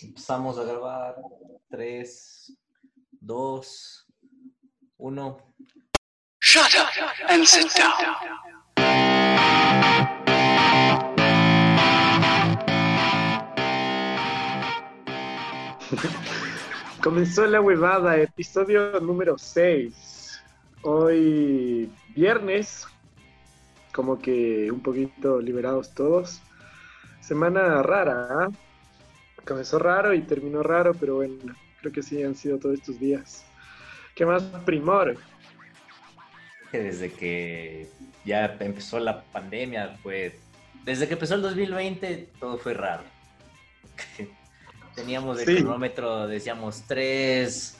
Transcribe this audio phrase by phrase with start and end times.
[0.00, 1.16] Empezamos a grabar.
[1.70, 2.56] 3,
[3.20, 4.06] 2,
[4.96, 5.36] 1.
[6.40, 6.88] Shut up
[7.28, 7.92] and sit down.
[17.02, 20.42] Comenzó la huevada, episodio número 6.
[20.82, 22.86] Hoy viernes,
[23.92, 26.40] como que un poquito liberados todos.
[27.20, 28.50] Semana rara, ¿ah?
[29.46, 33.44] Comenzó raro y terminó raro, pero bueno, creo que sí han sido todos estos días.
[34.14, 35.16] ¿Qué más, Primor?
[36.70, 37.88] Desde que
[38.24, 40.38] ya empezó la pandemia, fue.
[40.84, 43.02] Desde que empezó el 2020, todo fue raro.
[44.94, 45.62] Teníamos el Sí.
[45.62, 47.78] cronómetro, decíamos 3,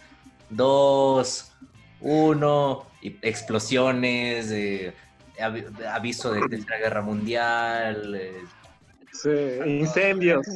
[0.51, 1.53] 2,
[2.01, 4.95] 1, y explosiones, eh,
[5.39, 8.15] avi- aviso de Tercera Guerra Mundial.
[8.15, 8.45] eh,
[9.12, 9.29] Sí,
[9.67, 10.47] incendios.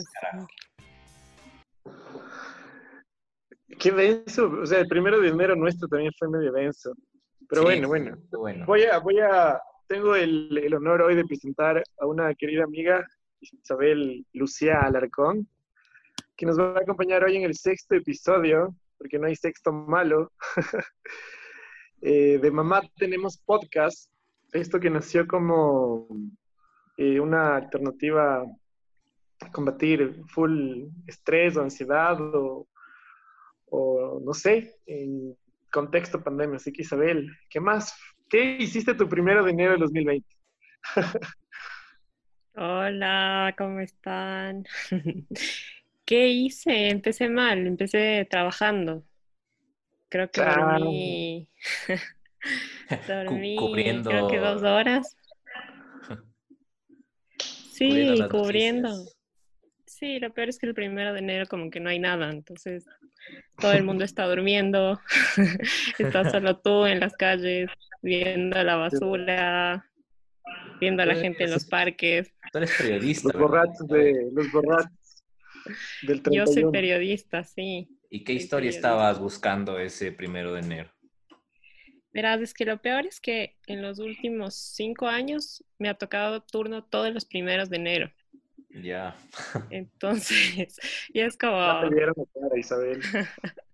[3.86, 4.50] Qué denso.
[4.50, 6.92] O sea, el primero de enero nuestro también fue medio denso.
[7.48, 8.16] Pero Sí, bueno, bueno.
[8.32, 8.66] bueno.
[8.66, 13.06] Voy a, voy a, tengo el, el honor hoy de presentar a una querida amiga,
[13.40, 15.48] Isabel Lucía Alarcón,
[16.36, 20.32] que nos va a acompañar hoy en el sexto episodio, porque no hay sexto malo,
[22.02, 24.10] eh, de Mamá Tenemos Podcast,
[24.52, 26.08] esto que nació como
[26.96, 28.44] eh, una alternativa
[29.40, 32.66] a combatir full estrés o ansiedad o,
[33.70, 35.36] o no sé, en
[35.72, 36.56] contexto pandemia.
[36.56, 37.94] Así que Isabel, ¿qué más?
[38.28, 40.26] ¿Qué hiciste tu primero de enero del 2020?
[42.54, 44.64] Hola, ¿cómo están?
[46.04, 46.88] ¿Qué hice?
[46.88, 49.04] Empecé mal, empecé trabajando.
[50.08, 50.62] Creo que Claro.
[50.62, 51.48] dormí,
[53.08, 55.16] dormí cubriendo- creo que dos horas.
[57.72, 58.88] Sí, Cubriendo.
[59.84, 62.86] Sí, lo peor es que el primero de enero como que no hay nada, entonces
[63.58, 65.00] todo el mundo está durmiendo,
[65.98, 67.70] estás solo tú en las calles,
[68.02, 69.90] viendo la basura,
[70.80, 72.32] viendo a la gente en los parques.
[72.52, 75.24] Tú eres periodista, Los borrachos de los borrachos
[76.02, 76.72] del Yo soy 31.
[76.72, 77.88] periodista, sí.
[78.10, 78.88] ¿Y qué soy historia periodista.
[78.88, 80.90] estabas buscando ese primero de enero?
[82.12, 86.40] Verás, es que lo peor es que en los últimos cinco años me ha tocado
[86.40, 88.10] turno todos los primeros de enero.
[88.82, 89.16] Ya.
[89.70, 90.78] Entonces,
[91.12, 93.00] y es Ya como te vieron la cara, Isabel.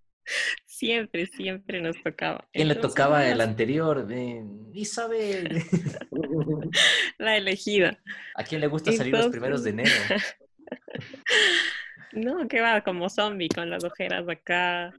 [0.66, 2.46] siempre, siempre nos tocaba.
[2.52, 4.06] ¿Quién le tocaba el anterior?
[4.06, 5.62] De Isabel.
[7.18, 7.98] La elegida.
[8.34, 9.90] ¿A quién le gusta salir los primeros de enero?
[12.12, 14.92] No, que va como zombie con las ojeras acá.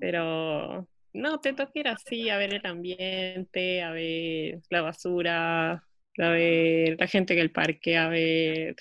[0.00, 6.28] Pero no, te toca ir así a ver el ambiente, a ver la basura, a
[6.30, 8.76] ver la gente en el parque, a ver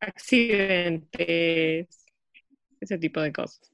[0.00, 1.88] accidentes,
[2.80, 3.70] ese tipo de cosas.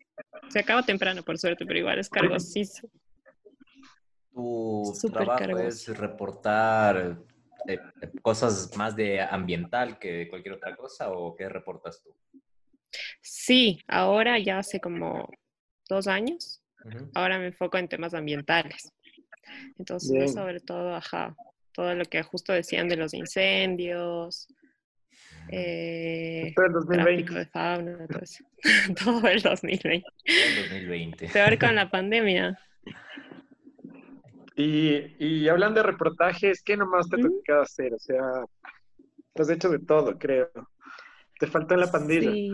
[0.48, 2.90] Se acaba temprano, por suerte, pero igual es cargosísimo.
[4.32, 5.68] Tu trabajo cargoso.
[5.68, 7.18] es reportar
[7.66, 7.78] eh,
[8.20, 12.14] cosas más de ambiental que cualquier otra cosa o qué reportas tú?
[13.20, 15.28] Sí, ahora ya hace como
[15.88, 16.62] dos años,
[17.14, 18.92] ahora me enfoco en temas ambientales.
[19.78, 20.32] Entonces, Bien.
[20.32, 21.36] sobre todo, ajá,
[21.72, 24.48] todo lo que justo decían de los incendios,
[25.50, 27.34] eh, Todo el tráfico 2020.
[27.34, 28.44] de fauna, todo eso.
[29.04, 30.06] Todo el 2020.
[30.24, 31.28] El 2020.
[31.28, 32.58] Peor con la pandemia.
[34.56, 37.92] Y, y hablando de reportajes, ¿qué nomás te ha tocado hacer?
[37.94, 38.44] O sea,
[39.32, 40.50] te has hecho de todo, creo.
[41.38, 42.30] Te faltó la pandilla.
[42.30, 42.48] Sí.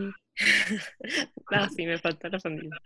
[1.50, 2.78] No, sí, me faltó la pandemia.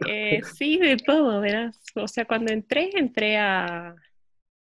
[0.08, 1.80] Eh, sí, de todo, verás.
[1.94, 3.94] O sea, cuando entré, entré a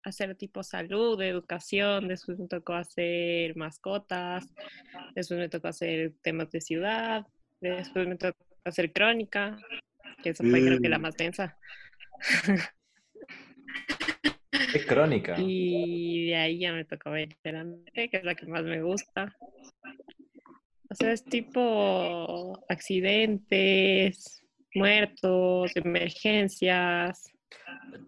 [0.03, 4.47] hacer tipo salud, educación, después me tocó hacer mascotas,
[5.15, 7.25] después me tocó hacer temas de ciudad,
[7.61, 9.57] después me tocó hacer crónica,
[10.21, 11.01] que eso fue creo que la Mm.
[11.01, 11.57] más densa.
[14.71, 15.35] ¿Qué crónica?
[15.39, 19.35] Y de ahí ya me tocó ver que es la que más me gusta.
[20.89, 24.43] O sea, es tipo accidentes,
[24.75, 27.42] muertos, emergencias, ¿Y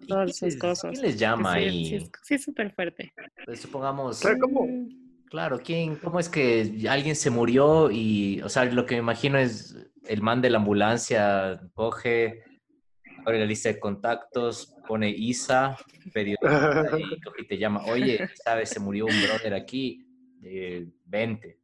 [0.07, 0.91] todas quién esas les- cosas.
[0.91, 1.85] ¿Quién les llama sí, ahí?
[1.85, 3.13] Sí, es- sí, es súper fuerte.
[3.45, 4.67] Pues supongamos, Claro, ¿cómo?
[4.67, 4.89] Mm,
[5.25, 9.37] claro, ¿quién, cómo es que alguien se murió y, o sea, lo que me imagino
[9.37, 9.75] es
[10.07, 12.43] el man de la ambulancia coge,
[13.25, 15.75] abre la lista de contactos, pone Isa,
[16.13, 20.05] periodista, y coge y te llama, oye, sabes, se murió un brother aquí,
[20.43, 21.59] eh, vente,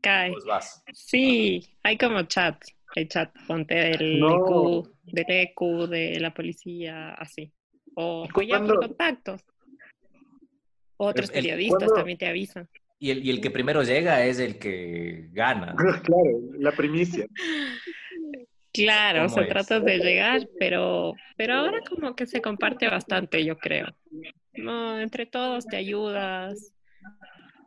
[0.00, 0.32] Cae.
[0.32, 0.82] pues vas.
[0.92, 2.62] Sí, hay como chat.
[2.96, 4.34] Hay chat, ponte del No.
[4.36, 7.52] EQ, del EQ, de la policía, así.
[7.94, 9.44] O, o ya por contactos.
[10.96, 11.94] Otros El- periodistas ¿cuándo?
[11.94, 12.68] también te avisan.
[12.98, 15.74] Y el, y el que primero llega es el que gana.
[16.04, 17.26] claro, la primicia.
[18.72, 19.48] Claro, ¿Cómo se es?
[19.48, 23.86] trata de llegar, pero, pero ahora como que se comparte bastante, yo creo.
[24.54, 26.72] No, entre todos te ayudas,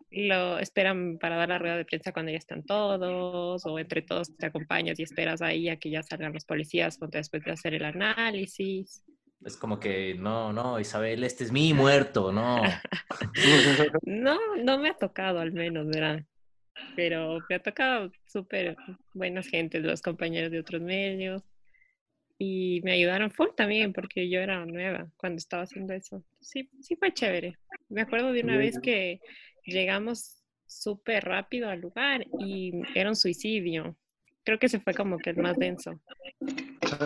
[0.10, 4.36] lo esperan para dar la rueda de prensa cuando ya están todos, o entre todos
[4.36, 7.86] te acompañas y esperas ahí a que ya salgan los policías después de hacer el
[7.86, 9.04] análisis.
[9.46, 12.62] Es como que, no, no, Isabel, este es mi muerto, no.
[14.04, 16.24] No, no me ha tocado al menos, ¿verdad?
[16.96, 18.76] Pero me ha tocado súper
[19.14, 21.44] buenas gentes, los compañeros de otros medios.
[22.40, 26.24] Y me ayudaron full también, porque yo era nueva cuando estaba haciendo eso.
[26.40, 27.58] Sí, sí fue chévere.
[27.90, 29.20] Me acuerdo de una vez que
[29.66, 33.98] llegamos súper rápido al lugar y era un suicidio.
[34.44, 36.00] Creo que ese fue como que el más denso,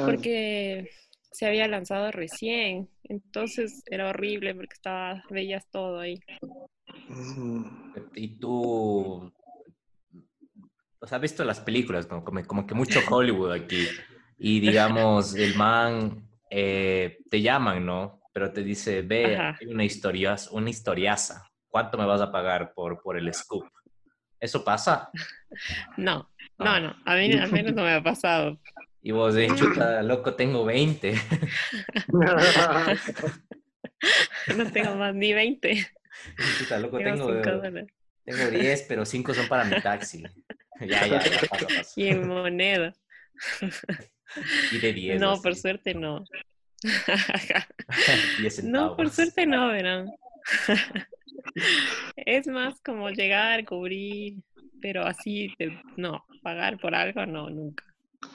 [0.06, 0.92] porque
[1.32, 2.90] se había lanzado recién.
[3.04, 6.20] Entonces era horrible porque estaba, veías todo ahí.
[8.16, 9.32] Y tú,
[11.00, 13.88] o sea, has visto las películas, como, como, como que mucho Hollywood aquí.
[14.38, 18.22] Y digamos, el man, eh, te llaman, ¿no?
[18.34, 19.58] Pero te dice, ve, Ajá.
[19.60, 21.48] hay una, historias, una historiaza.
[21.68, 23.66] ¿Cuánto me vas a pagar por, por el scoop?
[24.40, 25.10] ¿Eso pasa?
[25.98, 26.80] No, no, Ah.
[26.80, 28.58] no, a mí al menos no me ha pasado.
[29.04, 31.14] Y vos de chuta, loco, tengo 20.
[34.58, 35.88] No tengo más ni 20.
[36.58, 37.88] Chuta, loco, Tengo tengo, 5 dólares.
[38.26, 40.24] tengo 10, pero 5 son para mi taxi.
[40.82, 41.92] Ya, ya, ya, pasa, pasa.
[41.96, 42.92] Y en moneda.
[44.72, 45.22] Y de 10.
[45.22, 46.26] No, así, por suerte no.
[48.40, 50.10] 10 No, por suerte no, verán.
[52.16, 54.38] Es más como llegar, cubrir,
[54.82, 57.86] pero así, de- no, pagar por algo, no, nunca.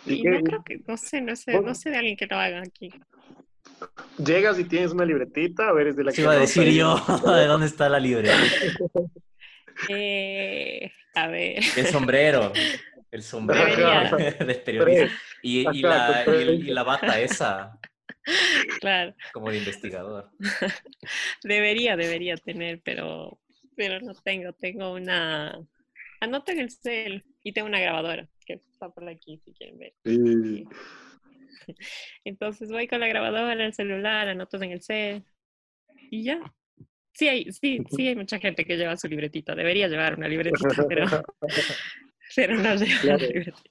[0.06, 0.30] ¿Y Y qué?
[0.30, 2.90] no creo que, no sé, no sé, no sé de alguien que lo haga aquí.
[4.24, 6.96] ¿Llegas y tienes una libretita o eres de la Se que iba a decir yo,
[7.36, 8.34] ¿de dónde está la libreta?
[9.88, 12.52] Eh, a ver, El sombrero.
[13.12, 14.10] El sombrero Debería.
[14.46, 15.06] del periodista.
[15.42, 17.78] Y, y la, Ajá, y, el- y la bata esa,
[18.80, 20.30] claro, como de investigador.
[21.44, 23.38] debería, debería tener, pero,
[23.76, 25.58] pero no tengo, tengo una,
[26.20, 29.92] anoto en el cel y tengo una grabadora que está por aquí si quieren ver.
[30.04, 30.64] Sí.
[32.24, 35.24] Entonces voy con la grabadora, el celular, anotos en el cel
[36.10, 36.40] y ya.
[37.12, 39.54] Sí hay, sí, sí hay mucha gente que lleva su libretita.
[39.54, 41.06] Debería llevar una libretita, pero,
[42.36, 43.18] pero no lleva Claro.
[43.18, 43.70] la libretita.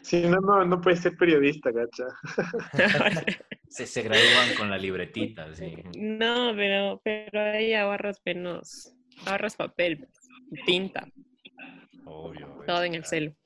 [0.00, 2.04] Si no, no, no puedes ser periodista, gacha.
[3.68, 5.74] Se, se gradúan con la libretita, sí.
[5.94, 8.94] No, pero, pero ahí ahorras menos,
[9.26, 10.08] ahorras papel,
[10.64, 11.06] tinta,
[12.06, 12.64] Obvio.
[12.66, 13.36] todo en el cel.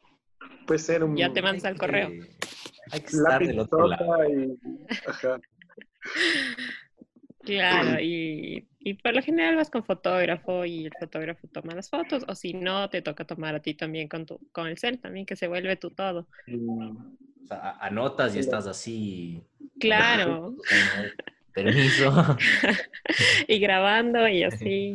[0.67, 2.11] Puede ser un Ya te mandas al correo.
[2.11, 2.21] Sí.
[2.91, 4.05] Hay que estar lápiz del otro lado.
[4.05, 4.59] sopa y...
[5.07, 5.41] Ajá.
[7.45, 12.25] Claro, y, y por lo general vas con fotógrafo y el fotógrafo toma las fotos,
[12.29, 15.27] o si no, te toca tomar a ti también con, tu, con el cel también,
[15.27, 16.29] que se vuelve tu todo.
[16.49, 19.43] O sea, a- anotas y estás así.
[19.81, 20.55] Claro,
[21.53, 22.13] Permiso.
[23.49, 24.95] y grabando y así.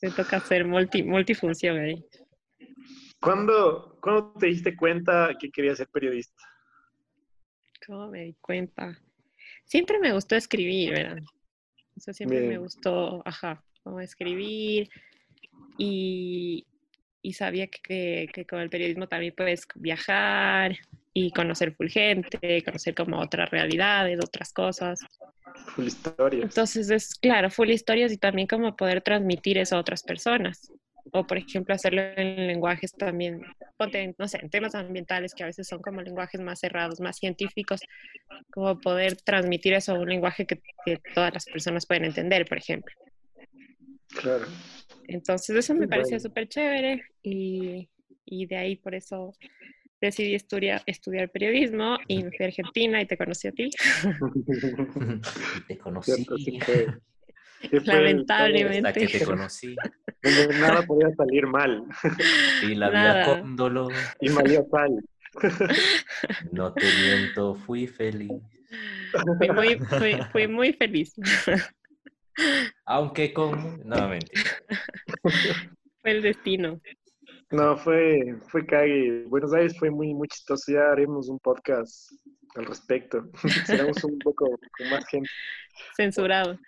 [0.00, 2.04] Te toca hacer multi, multifunción ahí.
[3.20, 6.42] ¿Cuándo, ¿Cuándo te diste cuenta que querías ser periodista?
[7.86, 8.98] ¿Cómo me di cuenta?
[9.64, 11.22] Siempre me gustó escribir, ¿verdad?
[11.96, 12.60] O sea, siempre me Bien.
[12.60, 14.88] gustó, ajá, como escribir
[15.76, 16.66] y,
[17.22, 20.76] y sabía que, que con el periodismo también puedes viajar
[21.12, 25.00] y conocer full gente, conocer como otras realidades, otras cosas.
[25.74, 26.44] Full historias.
[26.44, 30.72] Entonces es, claro, full historias y también como poder transmitir eso a otras personas.
[31.12, 33.42] O, por ejemplo, hacerlo en lenguajes también,
[34.18, 37.80] no sé, en temas ambientales que a veces son como lenguajes más cerrados, más científicos,
[38.50, 42.58] como poder transmitir eso a un lenguaje que, que todas las personas pueden entender, por
[42.58, 42.94] ejemplo.
[44.08, 44.46] Claro.
[45.06, 46.28] Entonces eso me parecía bueno.
[46.28, 47.88] súper chévere y,
[48.24, 49.32] y de ahí por eso
[50.00, 53.70] decidí estudiar, estudiar periodismo y me fui a Argentina y te conocí a ti.
[55.68, 56.26] Te conocí.
[57.84, 58.88] Lamentablemente.
[58.88, 59.76] Hasta que te conocí.
[60.22, 61.84] donde nada podía salir mal.
[62.62, 63.24] Y la Nada.
[63.24, 63.92] vida con dolor.
[64.20, 64.90] Y María sal.
[66.52, 68.32] No te miento, fui feliz.
[69.38, 71.14] Fui muy, fui, fui muy feliz.
[72.86, 73.80] Aunque con.
[73.84, 74.42] No, mentira.
[76.00, 76.80] Fue el destino.
[77.50, 79.24] No, fue, fue cague.
[79.26, 80.70] Buenos Aires fue muy, muy chistoso.
[80.72, 82.12] Ya haremos un podcast
[82.56, 83.30] al respecto.
[83.64, 84.46] Seremos un poco
[84.76, 85.28] con más gente
[85.96, 86.58] Censurado.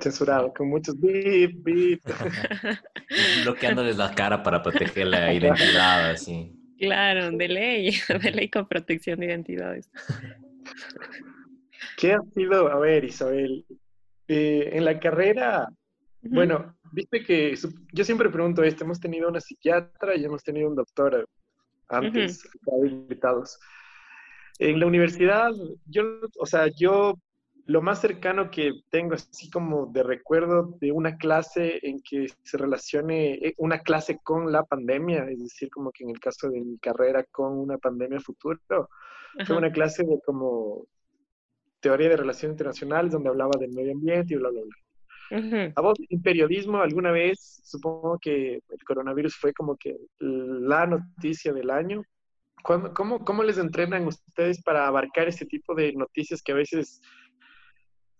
[0.00, 2.00] Censurado, con muchos beep, beep.
[3.44, 6.58] Bloqueándoles la cara para proteger la identidad, así.
[6.78, 9.90] Claro, de ley, de ley con protección de identidades.
[11.96, 12.68] ¿Qué ha sido?
[12.68, 13.64] A ver, Isabel,
[14.28, 15.68] eh, en la carrera,
[16.22, 17.54] bueno, viste que
[17.92, 21.28] yo siempre pregunto esto, hemos tenido una psiquiatra y hemos tenido un doctor
[21.88, 23.58] antes, acá invitados.
[24.58, 25.50] En la universidad,
[25.86, 27.14] yo, o sea, yo
[27.66, 32.58] lo más cercano que tengo, así como de recuerdo de una clase en que se
[32.58, 36.60] relacione eh, una clase con la pandemia, es decir, como que en el caso de
[36.60, 38.58] mi carrera con una pandemia futuro,
[39.46, 40.86] fue una clase de como
[41.80, 44.76] teoría de relaciones internacionales donde hablaba del medio ambiente y bla, bla, bla.
[45.74, 51.54] A vos, en periodismo, alguna vez, supongo que el coronavirus fue como que la noticia
[51.54, 52.02] del año.
[52.62, 57.00] ¿Cómo, cómo les entrenan ustedes para abarcar ese tipo de noticias que a veces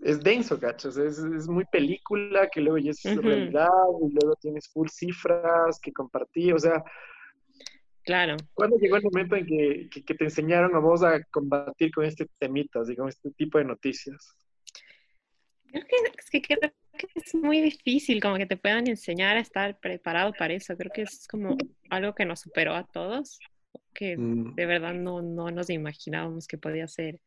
[0.02, 0.96] es denso, ¿cachas?
[0.96, 3.68] Es, es, muy película, que luego ya es realidad,
[4.02, 6.82] y luego tienes full cifras que compartir, o sea...
[8.04, 8.36] Claro.
[8.54, 12.26] ¿Cuándo llegó el momento en que, que, te enseñaron a vos a combatir con este
[12.40, 14.36] temitas y con este tipo de noticias?
[15.66, 19.40] Creo que, es que creo que es muy difícil como que te puedan enseñar a
[19.40, 20.76] estar preparado para eso.
[20.76, 21.56] Creo que es como
[21.90, 23.38] algo que nos superó a todos,
[23.94, 24.56] que mm.
[24.56, 27.20] de verdad no, no nos imaginábamos que podía ser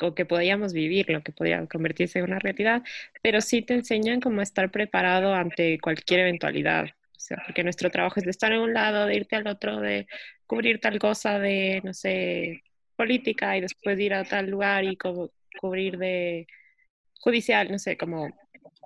[0.00, 2.82] o que podíamos vivir, lo que podía convertirse en una realidad,
[3.22, 6.86] pero sí te enseñan cómo estar preparado ante cualquier eventualidad.
[6.86, 9.80] O sea, porque nuestro trabajo es de estar en un lado, de irte al otro,
[9.80, 10.06] de
[10.46, 12.62] cubrir tal cosa de, no sé,
[12.96, 16.46] política y después ir a tal lugar y como cubrir de
[17.20, 18.28] judicial, no sé, como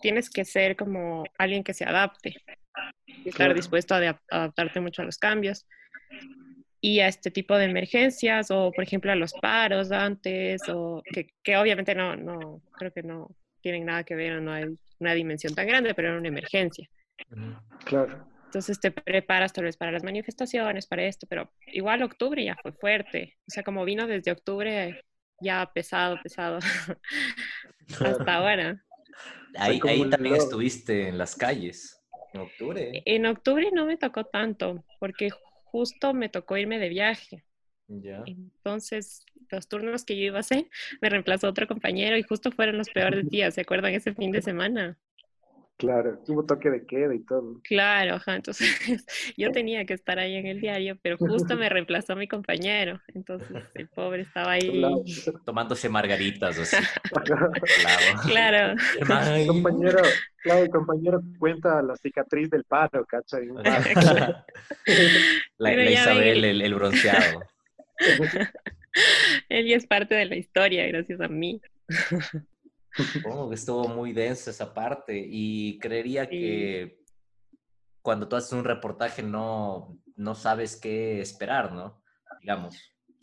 [0.00, 2.36] tienes que ser como alguien que se adapte,
[3.24, 5.66] estar dispuesto a adaptarte mucho a los cambios
[6.84, 11.28] y a este tipo de emergencias o, por ejemplo, a los paros antes, o que,
[11.42, 14.64] que obviamente no, no, creo que no tienen nada que ver, no hay
[14.98, 16.88] una dimensión tan grande, pero era una emergencia.
[17.84, 18.26] Claro.
[18.46, 22.72] Entonces te preparas tal vez para las manifestaciones, para esto, pero igual octubre ya fue
[22.72, 23.36] fuerte.
[23.46, 25.04] O sea, como vino desde octubre
[25.40, 26.58] ya pesado, pesado,
[28.00, 28.84] hasta ahora.
[29.56, 32.02] Ahí, ahí también estuviste en las calles,
[32.34, 33.02] en octubre.
[33.04, 35.30] En octubre no me tocó tanto, porque
[35.72, 37.44] justo me tocó irme de viaje.
[37.88, 40.68] Entonces, los turnos que yo iba a hacer,
[41.00, 43.94] me reemplazó otro compañero y justo fueron los peores días, ¿se acuerdan?
[43.94, 44.98] Ese fin de semana.
[45.78, 47.60] Claro, tuvo toque de queda y todo.
[47.64, 48.68] Claro, ajá, entonces
[49.36, 53.64] yo tenía que estar ahí en el diario, pero justo me reemplazó mi compañero, entonces
[53.74, 54.82] el pobre estaba ahí.
[55.44, 56.76] Tomándose margaritas, así.
[58.28, 58.74] claro.
[59.00, 59.98] El compañero,
[60.42, 63.48] claro, el compañero cuenta la cicatriz del paro, ¿cachai?
[63.48, 64.44] la,
[65.58, 67.42] la Isabel, el, el bronceado.
[69.48, 71.60] Él ya es parte de la historia, gracias a mí.
[72.94, 77.00] Supongo que estuvo muy densa esa parte y creería que
[78.02, 82.02] cuando tú haces un reportaje no, no sabes qué esperar, ¿no?
[82.40, 82.76] Digamos,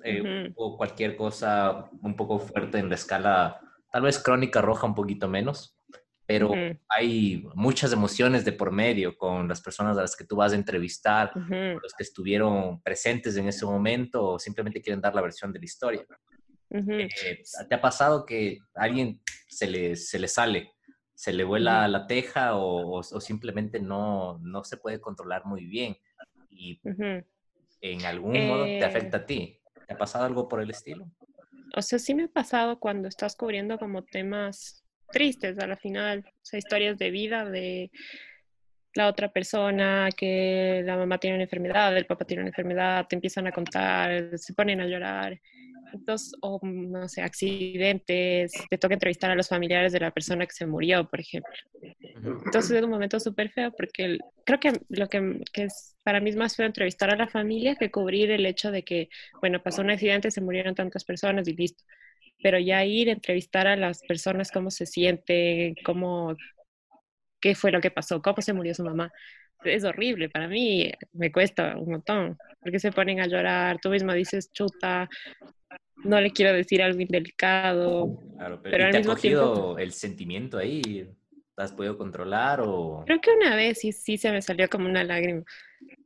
[0.04, 3.60] eh, o cualquier cosa un poco fuerte en la escala,
[3.92, 5.78] tal vez crónica roja un poquito menos,
[6.26, 6.52] pero
[6.88, 10.56] hay muchas emociones de por medio con las personas a las que tú vas a
[10.56, 15.60] entrevistar, los que estuvieron presentes en ese momento o simplemente quieren dar la versión de
[15.60, 16.06] la historia.
[16.72, 17.10] Eh,
[17.68, 20.72] ¿Te ha pasado que alguien se le, se le sale,
[21.16, 25.98] se le vuela la teja o, simplemente no, no se puede controlar muy bien
[26.50, 26.80] y
[27.82, 29.60] en algún modo te afecta a eh ti?
[29.88, 31.12] ¿Te ha pasado algo por el estilo?
[31.76, 36.24] O sea, sí me ha pasado cuando estás cubriendo como temas tristes a la final,
[36.28, 37.92] o sea, historias de vida de
[38.94, 43.16] la otra persona, que la mamá tiene una enfermedad, el papá tiene una enfermedad, te
[43.16, 45.40] empiezan a contar, se ponen a llorar
[45.94, 50.54] entonces, o no sé, accidentes, te toca entrevistar a los familiares de la persona que
[50.54, 51.52] se murió, por ejemplo.
[52.14, 56.30] Entonces es un momento súper feo porque creo que lo que, que, es para mí
[56.30, 59.10] es más feo entrevistar a la familia que cubrir el hecho de que,
[59.42, 61.84] bueno, pasó un accidente, se murieron tantas personas y listo.
[62.42, 66.36] Pero ya ir a entrevistar a las personas cómo se sienten, cómo,
[67.42, 69.12] qué fue lo que pasó, cómo se murió su mamá
[69.64, 74.14] es horrible para mí, me cuesta un montón, porque se ponen a llorar, tú misma
[74.14, 75.10] dices, chuta,
[76.04, 78.20] no le quiero decir algo indelicado.
[78.38, 81.10] Claro, pero, al te mismo ha tiempo, el sentimiento ahí?
[81.56, 83.04] ¿Te has podido controlar o...?
[83.06, 85.44] Creo que una vez sí, sí se me salió como una lágrima,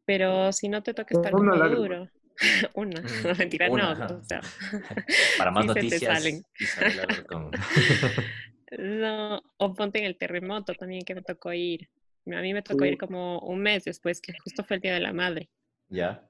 [0.06, 2.10] pero si no te toca estar como duro.
[2.74, 3.92] una, mm, mentira, no.
[3.92, 4.42] O sea,
[5.38, 6.24] Para más noticias.
[8.78, 11.90] no, o ponte en el terremoto también que me tocó ir.
[12.26, 15.02] A mí me tocó ir como un mes después, que justo fue el Día de
[15.02, 15.50] la Madre.
[15.90, 16.26] Ya.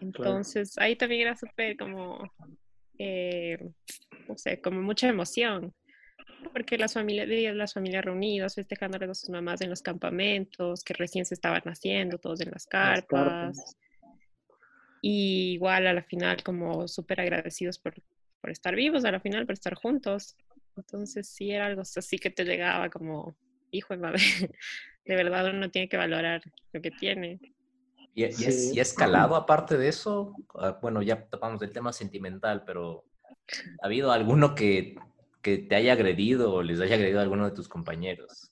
[0.00, 2.32] Entonces, ahí también era súper como
[2.98, 3.58] eh,
[4.28, 5.74] no sé, como mucha emoción,
[6.52, 11.24] porque las familias, las familias reunidas, festejándole a sus mamás en los campamentos, que recién
[11.24, 13.76] se estaban haciendo, todos en las carpas.
[15.00, 17.94] Y igual a la final como súper agradecidos por,
[18.40, 20.36] por estar vivos, a la final por estar juntos.
[20.76, 23.36] Entonces sí era algo así que te llegaba como,
[23.70, 24.18] hijo de madre,
[25.04, 27.38] de verdad uno tiene que valorar lo que tiene.
[28.14, 28.38] ¿Y, y es,
[28.70, 28.76] Sí.
[28.76, 30.34] y ha escalado aparte de eso?
[30.54, 33.04] Ah, Bueno, ya topamos el tema sentimental, pero
[33.82, 34.94] ¿ha habido alguno que,
[35.42, 38.50] que te haya agredido o les haya agredido a alguno de tus compañeros?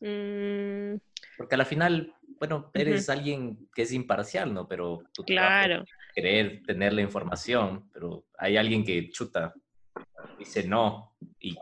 [0.00, 0.96] Mm,
[1.36, 4.68] Porque a la final, bueno, eres alguien que es imparcial, ¿no?
[4.68, 9.54] Pero es claro, querer tener la información, pero hay alguien que chuta,
[10.38, 11.56] dice no y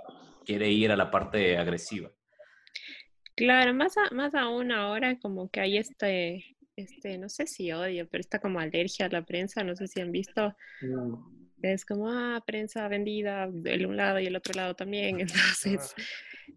[0.45, 2.11] quiere ir a la parte agresiva.
[3.35, 6.45] claro, más, a- más aún ahora como que hay este,
[6.79, 10.01] este, no sé si odio, pero está como alergia a la prensa, no sé si
[10.01, 11.15] han visto, Mm.
[11.63, 15.21] es como, ah, prensa vendida, el un lado y el otro lado también,
[15.57, 15.95] entonces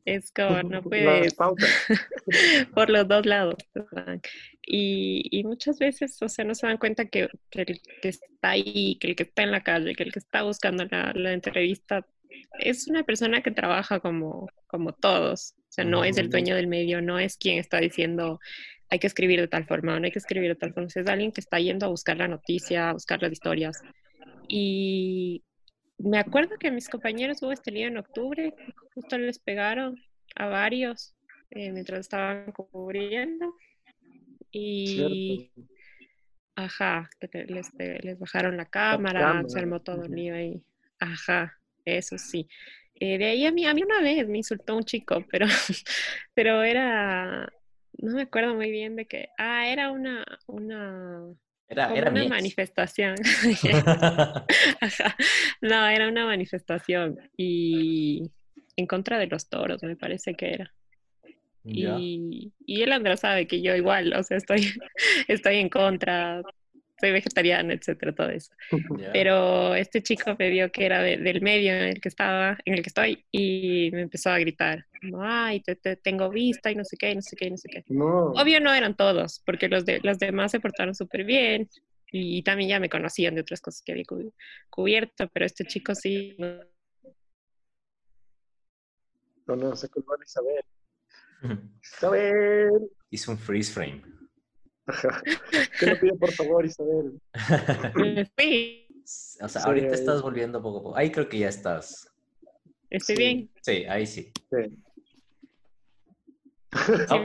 [0.05, 1.69] es como, no puedes, pautas.
[2.75, 3.55] por los dos lados.
[4.65, 8.51] Y, y muchas veces, o sea, no se dan cuenta que, que el que está
[8.51, 11.33] ahí, que el que está en la calle, que el que está buscando la, la
[11.33, 12.05] entrevista,
[12.59, 15.55] es una persona que trabaja como, como todos.
[15.57, 18.39] O sea, no es el dueño del medio, no es quien está diciendo
[18.91, 20.89] hay que escribir de tal forma no hay que escribir de tal forma.
[20.93, 23.81] Es alguien que está yendo a buscar la noticia, a buscar las historias.
[24.49, 25.43] Y
[25.97, 28.53] me acuerdo que mis compañeros hubo este lío en octubre,
[28.93, 29.95] justo les pegaron
[30.35, 31.15] a varios
[31.51, 33.55] eh, mientras estaban cubriendo.
[34.51, 35.73] Y, Cierto.
[36.55, 40.61] ajá, les, les bajaron la cámara, se cámara, armó todo el lío ahí.
[40.99, 42.49] Ajá, eso sí.
[42.95, 45.45] Eh, de ahí a mí, a mí una vez me insultó un chico, pero,
[46.35, 47.49] pero era,
[48.01, 51.21] no me acuerdo muy bien de que, ah, era una, una,
[51.67, 53.15] Era, como era una manifestación.
[54.81, 55.15] Ajá.
[55.61, 58.31] No, era una manifestación y
[58.75, 60.73] en contra de los toros, me parece que era.
[61.63, 64.73] Y, y el Andrés sabe que yo igual, o sea, estoy,
[65.27, 66.41] estoy en contra,
[67.01, 68.53] soy vegetariana, etcétera, todo eso.
[69.11, 72.75] Pero este chico me vio que era de- del medio en el que estaba, en
[72.75, 76.75] el que estoy, y me empezó a gritar, como, ay, te, te tengo vista y
[76.75, 77.83] no sé qué, y no sé qué, y no sé qué.
[77.89, 78.27] No.
[78.31, 81.67] Obvio no eran todos, porque los, de, los demás se portaron súper bien
[82.11, 84.33] y, también ya me conocían de otras cosas que había cu-
[84.69, 86.59] cubierto, pero este chico sí, no,
[89.47, 90.63] No, no, se colgó a Isabel.
[91.83, 92.89] Isabel.
[93.09, 94.01] Hizo un freeze frame.
[95.79, 97.19] Te lo pido por favor, Isabel.
[98.35, 98.87] fui,
[99.41, 99.93] O sea, Sí, ahorita ahí.
[99.93, 100.97] estás volviendo poco a poco.
[100.97, 102.11] Ahí creo que ya estás.
[102.89, 103.21] estoy Sí.
[103.21, 103.49] bien.
[103.61, 104.31] Sí, ahí sí.
[104.49, 104.83] Sí.
[106.73, 107.17] Sí.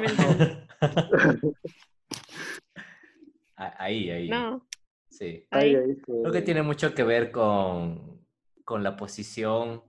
[3.56, 4.28] Ah, ahí, ahí.
[4.28, 4.66] No,
[5.08, 5.46] Sí.
[5.50, 5.76] Ahí, ahí.
[5.76, 6.02] ahí, sí.
[6.04, 8.20] Creo que tiene mucho que ver con,
[8.64, 9.82] con la posición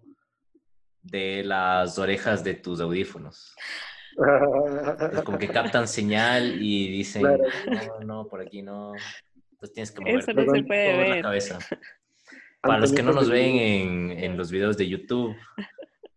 [1.01, 3.53] de las orejas de tus audífonos.
[4.17, 7.43] Es como que captan señal y dicen, Claro.
[7.99, 8.93] no, no, por aquí no.
[9.51, 11.59] Entonces tienes que mover Eso no se Perdón, puede toda la cabeza.
[12.61, 15.35] Para los que no nos ven en en, los videos de YouTube,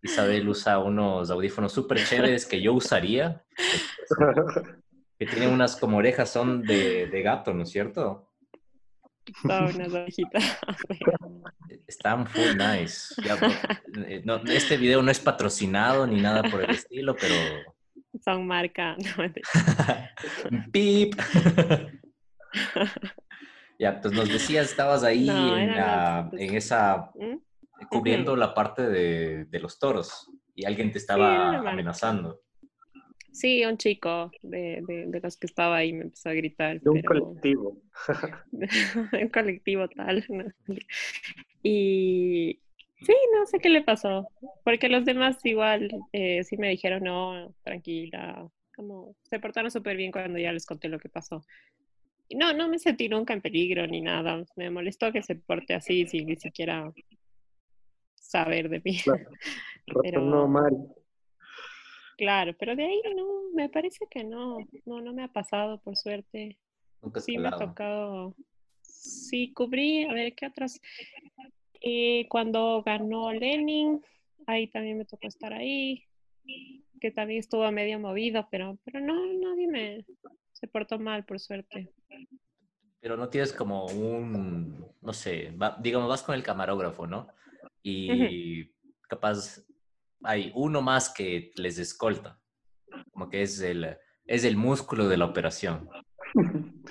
[0.02, 3.44] Isabel usa unos audífonos súper chéveres que yo usaría,
[5.18, 8.30] que tienen unas como orejas, son de, de gato, ¿no es cierto?
[9.42, 10.58] Todas unas orejitas.
[11.86, 13.14] Están full nice.
[13.22, 13.38] Ya,
[14.06, 17.34] eh, no, este video no es patrocinado ni nada por el estilo, pero...
[18.24, 18.96] Son marca.
[20.50, 20.64] No.
[20.72, 21.14] ¡Pip!
[23.78, 27.86] ya, pues nos decías, estabas ahí No, en, la- esa, ¿Mm?
[27.88, 32.40] cubriendo la parte de, de los toros y alguien te estaba amenazando.
[33.32, 36.80] Sí, un chico de, de, de los que estaba ahí me empezó a gritar.
[36.80, 37.80] De un pero- colectivo.
[39.22, 40.24] un colectivo tal.
[40.28, 40.44] ¿no?
[41.62, 42.60] Y
[43.02, 44.28] sí, no sé qué le pasó,
[44.64, 50.12] porque los demás igual eh, sí me dijeron, no, tranquila, como se portaron súper bien
[50.12, 51.42] cuando ya les conté lo que pasó.
[52.28, 55.74] Y no, no me sentí nunca en peligro ni nada, me molestó que se porte
[55.74, 56.92] así sin ni siquiera
[58.14, 58.98] saber de mí.
[59.00, 59.30] Claro.
[60.02, 60.76] Pero- No, Mari.
[62.16, 65.96] Claro, pero de ahí no, me parece que no, no, no me ha pasado por
[65.96, 66.58] suerte.
[67.00, 68.36] Nunca Sí, me ha tocado.
[68.82, 70.82] Sí, cubrí, a ver qué otras.
[71.80, 74.02] Eh, cuando ganó Lenin,
[74.46, 76.04] ahí también me tocó estar ahí,
[77.00, 80.04] que también estuvo medio movido, pero, pero no, nadie me
[80.52, 81.90] se portó mal, por suerte.
[83.00, 87.28] Pero no tienes como un, no sé, va- digamos, vas con el camarógrafo, ¿no?
[87.82, 88.70] Y
[89.08, 89.64] capaz
[90.22, 92.38] hay uno más que les escolta,
[93.10, 95.88] como que es el, es el músculo de la operación.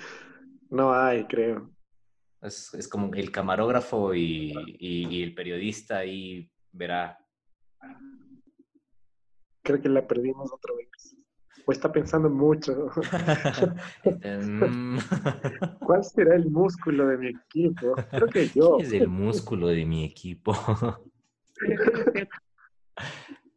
[0.72, 1.72] No hay, creo.
[2.42, 7.18] Es, es como el camarógrafo y, y- y el periodista ahí verá.
[9.62, 11.16] Creo que la perdimos otra vez.
[11.66, 12.88] O está pensando mucho.
[14.24, 14.98] Mm,
[15.80, 17.94] ¿Cuál será el músculo de mi equipo?
[18.10, 18.76] Creo que yo.
[18.78, 20.54] ¿Qué es el músculo de mi equipo?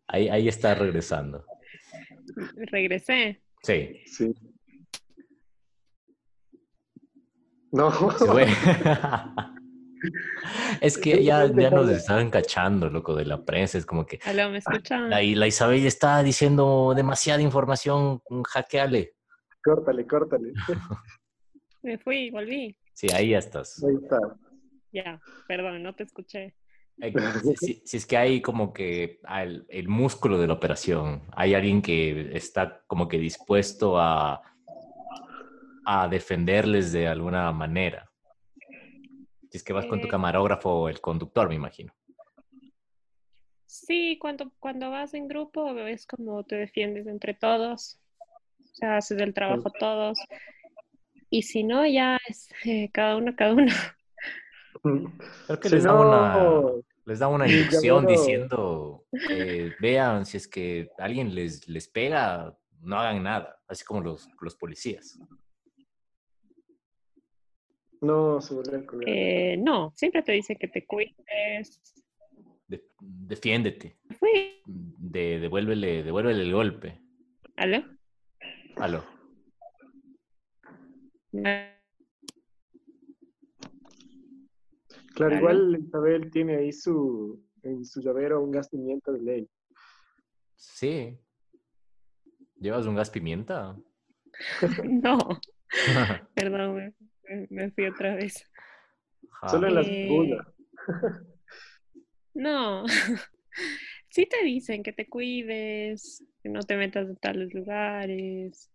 [0.07, 1.43] Ahí, ahí está regresando.
[2.55, 3.41] Regresé.
[3.63, 3.99] Sí.
[4.05, 4.35] Sí.
[7.73, 7.91] No.
[8.17, 8.47] Se fue.
[10.81, 13.77] es que ya, ya nos estaban cachando, loco, de la prensa.
[13.77, 15.09] Es como que Aló, ¿me escuchan?
[15.09, 19.15] la, la Isabel está diciendo demasiada información, hackeale.
[19.63, 20.53] Córtale, córtale.
[21.83, 22.77] Me fui, volví.
[22.93, 23.83] Sí, ahí ya estás.
[23.83, 24.17] Ahí está.
[24.91, 26.55] Ya, perdón, no te escuché.
[27.01, 31.23] Eh, Si, si- si es que hay como que al- el músculo de la operación,
[31.36, 34.41] hay alguien que está como que dispuesto a,
[35.85, 38.09] a defenderles de alguna manera.
[39.49, 40.09] Si es que vas con tu Eh.
[40.09, 41.93] camarógrafo o el conductor, me imagino.
[43.65, 47.99] Sí, cuando, cuando vas en grupo es como te defiendes entre todos,
[48.59, 50.19] o sea, haces el trabajo todos.
[51.29, 53.71] Y si no, ya es eh, cada uno, cada uno.
[55.47, 56.61] Creo que Si les da una,
[57.05, 62.99] les da una inducción diciendo, eh, vean, si es que alguien les, les pega, no
[62.99, 65.19] hagan nada, así como los, los policías.
[68.03, 69.09] No se volvió a colgar.
[69.09, 71.81] Eh, no, siempre te dicen que te cuides.
[72.67, 74.61] De- defiéndete, Fui.
[74.65, 77.01] de, devuélvele, devuélvele el golpe.
[77.55, 77.83] ¿Aló?
[78.77, 79.03] Aló.
[85.15, 85.37] Claro, ¿Aló?
[85.37, 89.49] igual Isabel tiene ahí su, en su llavero un gas pimienta de ley.
[90.55, 91.19] Sí.
[92.59, 93.77] ¿Llevas un gas pimienta?
[94.83, 95.17] No,
[96.35, 96.95] perdón,
[97.49, 98.49] me, fui otra vez.
[99.49, 100.47] Solo en las Eh, burlas.
[102.33, 102.86] No,
[104.09, 108.69] sí te dicen que te cuides, que no te metas en tales lugares.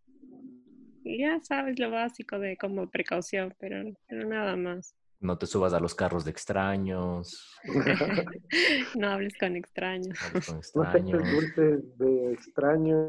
[1.04, 4.94] Ya sabes lo básico de como precaución, pero, pero nada más.
[5.20, 7.58] No te subas a los carros de extraños.
[8.94, 10.16] No hables con extraños.
[10.20, 11.30] no hables con No extraños.
[11.32, 13.08] dulces de extraños.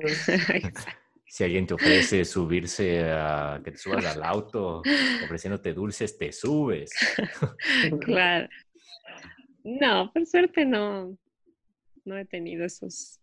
[1.29, 4.81] Si alguien te ofrece subirse a que te subas al auto
[5.23, 6.91] ofreciéndote dulces, te subes.
[8.01, 8.49] Claro.
[9.63, 11.15] No, por suerte no,
[12.03, 13.19] no he tenido esos.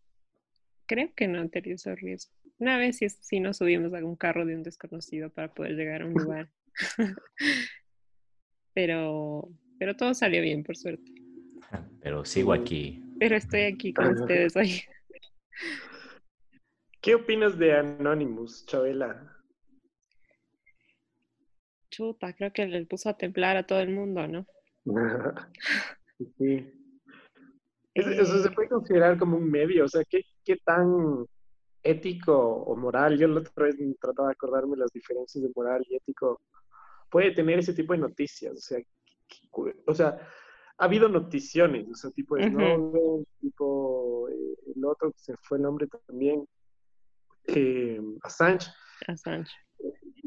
[0.87, 2.33] Creo que no he tenido esos riesgos.
[2.59, 6.03] Una vez sí, sí nos subimos a un carro de un desconocido para poder llegar
[6.03, 6.49] a un lugar.
[8.73, 11.13] pero, pero todo salió bien, por suerte.
[12.01, 13.03] Pero sigo aquí.
[13.19, 14.83] Pero estoy aquí con ustedes hoy.
[17.07, 19.39] ¿Qué opinas de Anonymous, Chabela?
[21.91, 24.47] Chuta, creo que le puso a templar a todo el mundo, ¿no?
[26.39, 26.73] sí.
[27.95, 31.25] Es- Eso se Eh, puede considerar como un medio, o sea, ¿qué, qué tan
[31.83, 33.19] ético o moral?
[33.19, 36.41] Yo la otra vez trataba de acordarme las diferencias de moral y ético.
[37.11, 38.79] Puede tener ese tipo de noticias, o sea,
[39.87, 40.19] o sea,
[40.79, 42.43] ha habido noticiones, o sea, tipo Ujú.
[42.43, 46.47] Snowden, tipo eh, el otro que se fue el nombre también,
[47.49, 48.67] eh, Assange,
[49.07, 49.51] Assange.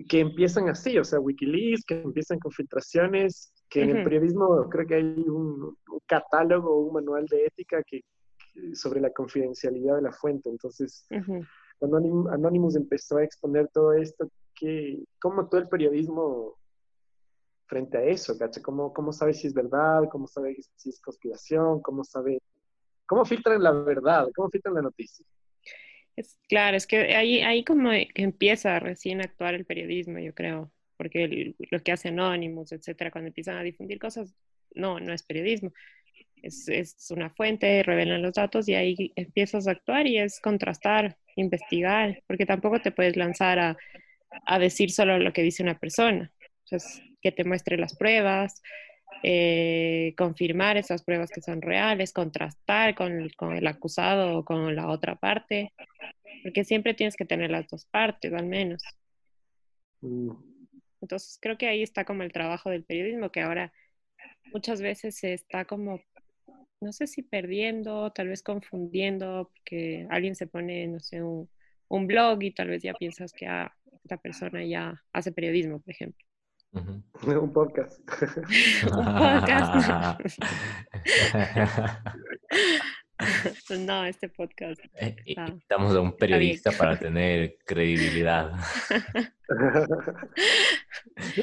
[0.07, 4.87] que empiezan así, o sea, Wikileaks, que empiezan con filtraciones, que en el periodismo creo
[4.87, 8.01] que hay un, un catálogo, un manual de ética que,
[8.53, 10.49] que- sobre la confidencialidad de la fuente.
[10.49, 11.43] Entonces, Ujú.
[11.77, 16.55] cuando Anonym- Anonymous empezó a exponer todo esto, que, ¿cómo actuó el periodismo
[17.67, 18.37] frente a eso?
[18.37, 18.61] ¿cacha?
[18.61, 20.03] ¿Cómo, ¿Cómo sabe si es verdad?
[20.11, 21.81] ¿Cómo sabe si es conspiración?
[21.81, 22.41] ¿Cómo sabe?
[23.05, 24.27] ¿Cómo filtran la verdad?
[24.35, 25.25] ¿Cómo filtran la noticia?
[26.47, 30.71] Claro, es que ahí, ahí como que empieza recién a actuar el periodismo, yo creo,
[30.97, 34.33] porque lo que hace Anonymous, etcétera, cuando empiezan a difundir cosas,
[34.75, 35.71] no, no es periodismo,
[36.41, 41.17] es, es una fuente, revelan los datos y ahí empiezas a actuar y es contrastar,
[41.35, 43.77] investigar, porque tampoco te puedes lanzar a,
[44.45, 46.31] a decir solo lo que dice una persona,
[47.21, 48.61] que te muestre las pruebas,
[49.23, 54.75] eh, confirmar esas pruebas que son reales, contrastar con, el- con el acusado o con
[54.75, 55.73] la otra parte,
[56.43, 58.83] porque siempre tienes que tener las dos partes, al menos.
[60.01, 60.31] Mm,
[61.01, 63.71] Entonces creo que ahí está como el trabajo del periodismo, que ahora
[64.53, 66.01] muchas veces se está como,
[66.81, 71.49] no sé si perdiendo, tal vez confundiendo, porque alguien se pone, no sé, un,
[71.89, 75.91] un blog y tal vez ya piensas que ah, esta persona ya hace periodismo, por
[75.93, 76.25] ejemplo.
[76.73, 77.99] Un podcast.
[78.91, 80.39] Un podcast.
[83.79, 84.79] no, este podcast.
[84.95, 88.53] Eh, Invitamos a un periodista para tener credibilidad.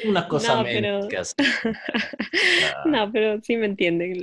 [0.05, 1.45] Una cosa No, menos pero- que hacer.
[2.85, 4.21] No, pero sí me entienden.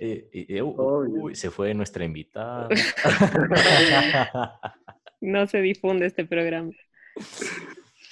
[0.00, 2.68] Eh, uy, se fue nuestra invitada.
[5.20, 6.72] No se difunde este programa.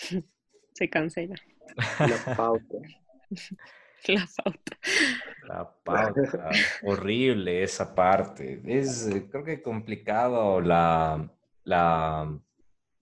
[0.73, 1.35] Se cancela
[1.99, 2.77] La pauta.
[4.09, 4.79] la pauta.
[5.47, 6.51] La pauta.
[6.85, 8.63] Horrible esa parte.
[8.65, 11.31] Es, eh, creo que complicado la,
[11.65, 12.39] la,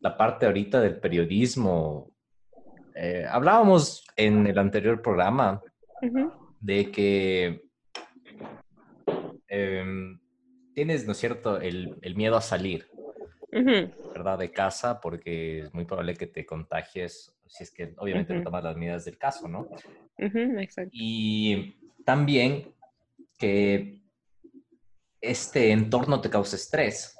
[0.00, 2.12] la parte ahorita del periodismo
[3.00, 5.62] eh, hablábamos en el anterior programa
[6.58, 7.62] de que
[9.46, 10.18] em,
[10.74, 12.90] tienes, ¿no es cierto?, el, el miedo a salir,
[13.50, 18.42] ¿verdad?, de casa porque es muy probable que te contagies si es que obviamente no
[18.42, 19.68] tomas las medidas del caso, ¿no?
[20.18, 20.90] exacto.
[20.92, 22.74] Y también
[23.38, 24.02] que
[25.20, 27.16] este entorno te causa estrés.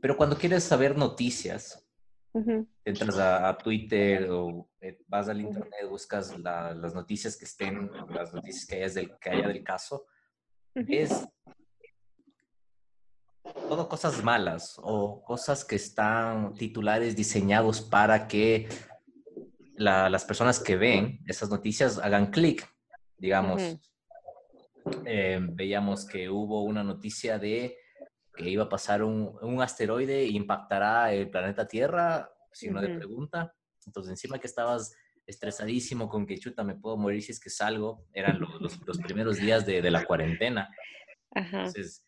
[0.00, 1.84] Pero cuando quieres saber noticias,
[2.84, 7.90] entras a, a Twitter o eh, vas al internet, buscas la- las noticias que estén,
[8.10, 10.06] las noticias que, hayas del, que haya del caso,
[10.76, 11.28] ujú, es
[13.68, 18.68] todo cosas malas o cosas que están titulares diseñados para que
[19.76, 22.66] la- las personas que ven esas noticias hagan clic.
[23.18, 25.02] Digamos, Ujú.
[25.04, 27.76] eh, veíamos que hubo una noticia de
[28.34, 32.98] que iba a pasar un, un asteroide e impactará el planeta Tierra, signo de Ujú.
[32.98, 33.54] pregunta.
[33.86, 34.94] Entonces, encima que estabas
[35.26, 38.98] estresadísimo con que chuta, me puedo morir si es que salgo, eran los, los- los
[38.98, 40.70] primeros días de, de la cuarentena.
[41.34, 41.58] Ajá.
[41.58, 42.04] Entonces,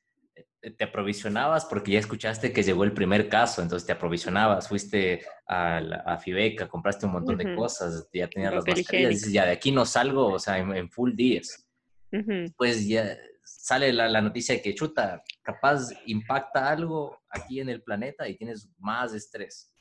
[0.61, 5.81] te aprovisionabas porque ya escuchaste que llegó el primer caso, entonces te aprovisionabas, fuiste a,
[5.81, 7.55] la- a Fibeca, compraste un montón de Ujú.
[7.55, 10.91] cosas, ya tenías las mascarillas, dices, ya de aquí no salgo, o sea, en, en
[10.91, 11.67] full días.
[12.13, 17.69] Ujú, Pues ya sale la, la noticia de que chuta, capaz impacta algo aquí en
[17.71, 19.75] el planeta y tienes más estrés.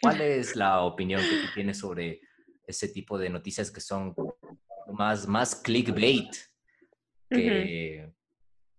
[0.00, 2.20] ¿Cuál es la opinión que tú tienes sobre
[2.66, 4.14] ese tipo de noticias que son
[4.92, 6.34] más, más clickbait
[7.30, 8.12] que,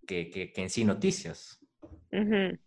[0.10, 1.60] que, que- que en sí noticias?
[2.12, 2.58] Ujú.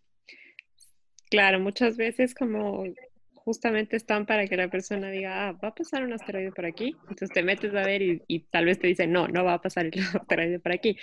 [1.29, 2.85] Claro, muchas veces como
[3.33, 6.95] justamente están para que la persona diga, ah, va a pasar un asteroide por aquí,
[7.09, 9.61] entonces te metes a ver y, y tal vez te dicen, no, no va a
[9.61, 10.97] pasar el asteroide por aquí,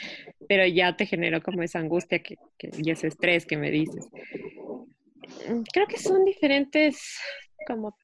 [0.48, 4.06] pero ya te generó como esa angustia que, que- y ese estrés que me dices.
[5.48, 7.18] Mm, Creo que son diferentes
[7.66, 7.94] como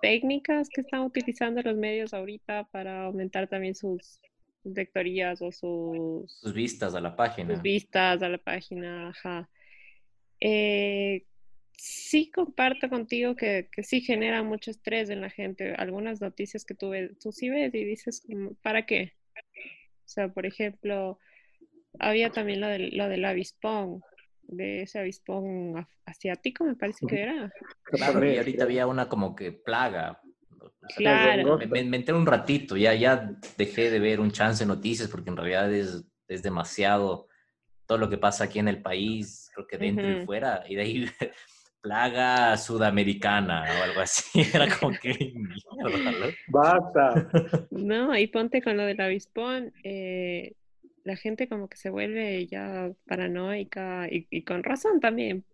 [0.00, 4.20] técnicas que están utilizando los medios ahorita para aumentar también sus
[4.64, 7.54] lectorías o sus Sus vistas a la página.
[7.54, 9.48] sus vistas a la página, ajá.
[10.40, 11.24] Eh,
[11.76, 15.74] sí comparto contigo que, que sí genera mucho estrés en la gente.
[15.74, 19.12] Algunas noticias que tú ves, tú sí ves y dices, como, ¿para qué?
[20.04, 21.18] O sea, por ejemplo,
[21.98, 24.02] había también lo del, lo del avispón,
[24.42, 27.52] de ese avispón asiático, me parece que era.
[27.84, 30.20] Claro, y ahorita había una como que plaga.
[30.96, 31.58] Claro.
[31.58, 35.08] Me, me- me enteré un ratito, ya, ya dejé de ver un chance de noticias
[35.08, 37.28] porque en realidad es, es demasiado
[37.86, 40.24] todo lo que pasa aquí en el país, creo que dentro y Ujú.
[40.26, 41.06] fuera, y de ahí
[41.82, 45.32] plaga sudamericana o algo así, era como que.
[46.46, 47.28] Basta.
[47.70, 50.52] No, y ponte con lo del avispón, eh,
[51.04, 55.44] la gente como que se vuelve ya paranoica y, y con razón también.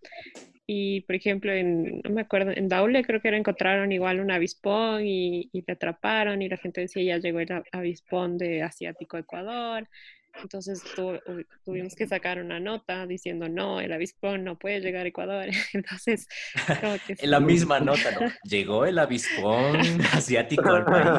[0.71, 4.31] Y por ejemplo, en, no me acuerdo, en Daule creo que era, encontraron igual un
[4.31, 9.17] avispón y, y le atraparon y la gente decía ya llegó el avispón de Asiático
[9.19, 9.89] Ecuador.
[10.43, 11.19] Entonces tu-
[11.65, 15.47] tuvimos que sacar una nota diciendo no, el avispón no puede llegar a Ecuador.
[15.73, 16.29] Entonces,
[16.81, 18.21] como que En la misma nota, ¿no?
[18.45, 19.79] Llegó el avispón
[20.13, 21.19] asiático al país.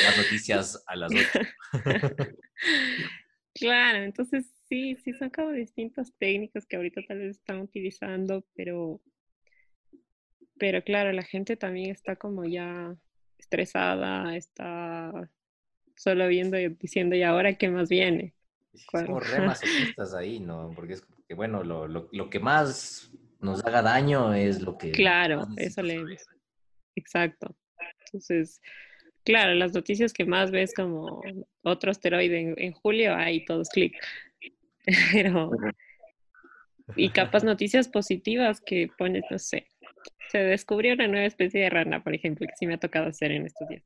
[0.00, 1.40] Las noticias a las 8.
[3.54, 9.00] Claro, entonces sí, sí son como distintas técnicas que ahorita tal vez están utilizando, pero,
[10.58, 12.96] pero claro, la gente también está como ya
[13.38, 15.30] estresada, está
[15.94, 18.34] solo viendo y diciendo, ¿y ahora qué más viene?
[18.90, 19.06] ¿Cuál?
[19.06, 20.72] Somos re masoquistas ahí, ¿no?
[20.74, 24.90] Porque es que, bueno, lo, lo, lo que más nos haga daño es lo que...
[24.90, 26.26] Claro, eso leemos.
[26.96, 27.54] Exacto.
[28.06, 28.60] Entonces,
[29.22, 31.22] claro, las noticias que más ves como
[31.62, 33.94] otro asteroide en, en julio, ahí todos clic.
[35.12, 35.50] Pero,
[36.96, 39.66] y capas noticias positivas que pones, no sé,
[40.30, 43.32] se descubrió una nueva especie de rana, por ejemplo, que sí me ha tocado hacer
[43.32, 43.82] en estos días.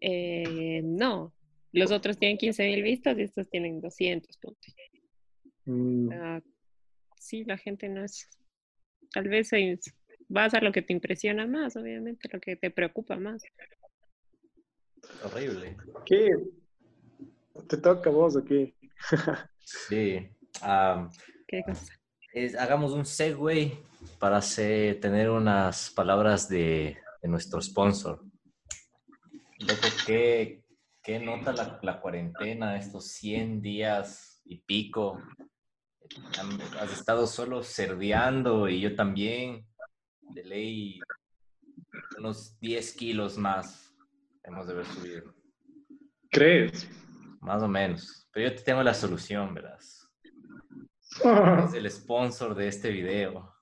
[0.00, 1.32] Eh, no,
[1.72, 4.74] los otros tienen 15.000 vistas y estos tienen 200 puntos.
[5.64, 6.10] Mm,
[7.18, 8.28] sí, la gente no es,
[9.12, 9.94] tal vez es-
[10.28, 13.42] vas a lo que te impresiona más, obviamente, lo que te preocupa más.
[15.24, 15.76] Horrible.
[16.06, 16.30] ¿Qué?
[17.68, 18.74] ¿Te toca a vos o qué?
[19.64, 20.28] Sí.
[21.46, 21.94] ¿Qué cosa?
[22.32, 23.78] es- hagamos un segue
[24.18, 28.24] para hacer, tener unas palabras de, de nuestro sponsor.
[29.58, 30.64] Loco, ¿qué,
[31.02, 35.22] qué nota la, la cuarentena, estos 100 días y pico?
[36.80, 39.66] Has estado solo cerdeando y yo también.
[40.34, 41.00] De ley,
[42.18, 43.94] unos 10 kilos más
[44.44, 45.34] hemos de haber subido.
[46.30, 46.88] ¿Crees?
[47.40, 48.21] Más o menos.
[48.32, 50.08] Pero yo te tengo la solución, verás.
[51.68, 53.54] Es el sponsor de este video.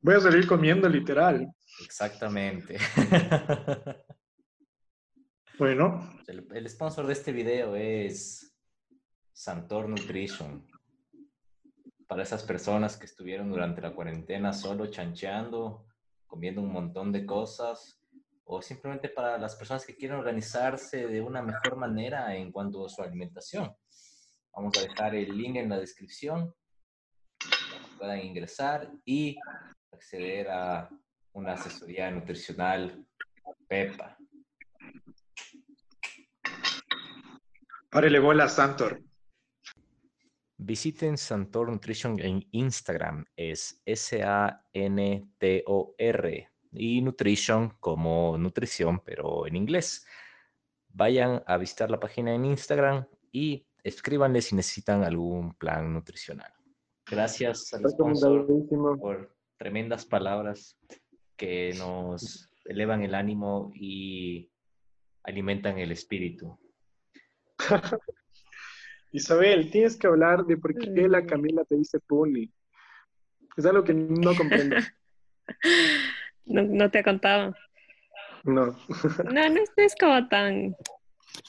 [0.00, 1.48] Voy a salir comiendo literal.
[1.84, 2.78] Exactamente.
[5.56, 8.56] Bueno, El, el sponsor de este video es
[9.32, 10.66] Santor Nutrition.
[12.08, 15.86] Para esas personas que estuvieron durante la cuarentena solo chancheando,
[16.26, 18.03] comiendo un montón de cosas,
[18.44, 22.88] o simplemente para las personas que quieren organizarse de una mejor manera en cuanto a
[22.88, 23.74] su alimentación.
[24.52, 26.54] Vamos a dejar el link en la descripción
[27.38, 29.36] para que puedan ingresar y
[29.92, 30.88] acceder a
[31.32, 33.06] una asesoría nutricional
[33.66, 34.16] PEPA.
[37.90, 39.00] párele bola, Santor.
[40.56, 44.54] Visiten Santor Nutrition en Instagram, es S-A-N-T-O-R,
[46.74, 50.06] y Nutrition como nutrición, pero en inglés.
[50.88, 56.52] Vayan a visitar la página en Instagram y escríbanle si necesitan algún plan nutricional.
[57.06, 58.46] Gracias al sponsor
[59.00, 60.78] por tremendas palabras
[61.36, 64.50] que nos elevan el ánimo y
[65.24, 66.58] alimentan el espíritu.
[69.12, 72.50] Isabel, tienes que hablar de por qué la Camila te dice pony.
[73.56, 74.76] Es algo que no comprendo.
[76.46, 77.54] No, no te he contado.
[78.44, 78.76] No.
[79.24, 80.76] No, no es, como tan...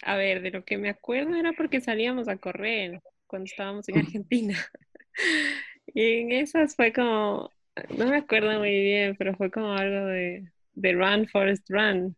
[0.03, 3.99] A ver, de lo que me acuerdo era porque salíamos a correr cuando estábamos en
[3.99, 4.58] Argentina.
[5.93, 7.49] Y en esas fue como...
[7.97, 12.17] No me acuerdo muy bien, pero fue como algo de, de Run, Forest Run.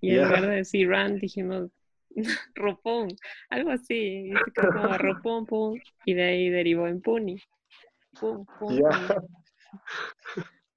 [0.00, 0.24] Y en Ya.
[0.24, 1.70] lugar de decir Run, dijimos
[2.56, 3.08] Rupón,
[3.50, 4.30] algo así.
[4.30, 7.40] Y se quedó como Rupón, pum, y de ahí derivó en Puni.
[8.18, 9.28] Pum, pum, pum.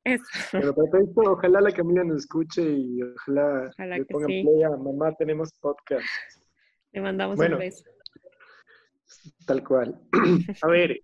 [0.03, 0.23] Eso.
[0.51, 4.43] Pero esto, ojalá la Camila nos escuche y ojalá, Ojalá le pongan sí.
[4.43, 6.05] play a mamá, tenemos podcast.
[6.91, 7.55] Le mandamos Bueno.
[7.57, 7.83] un beso.
[9.45, 9.99] Tal cual.
[10.63, 11.01] A ver,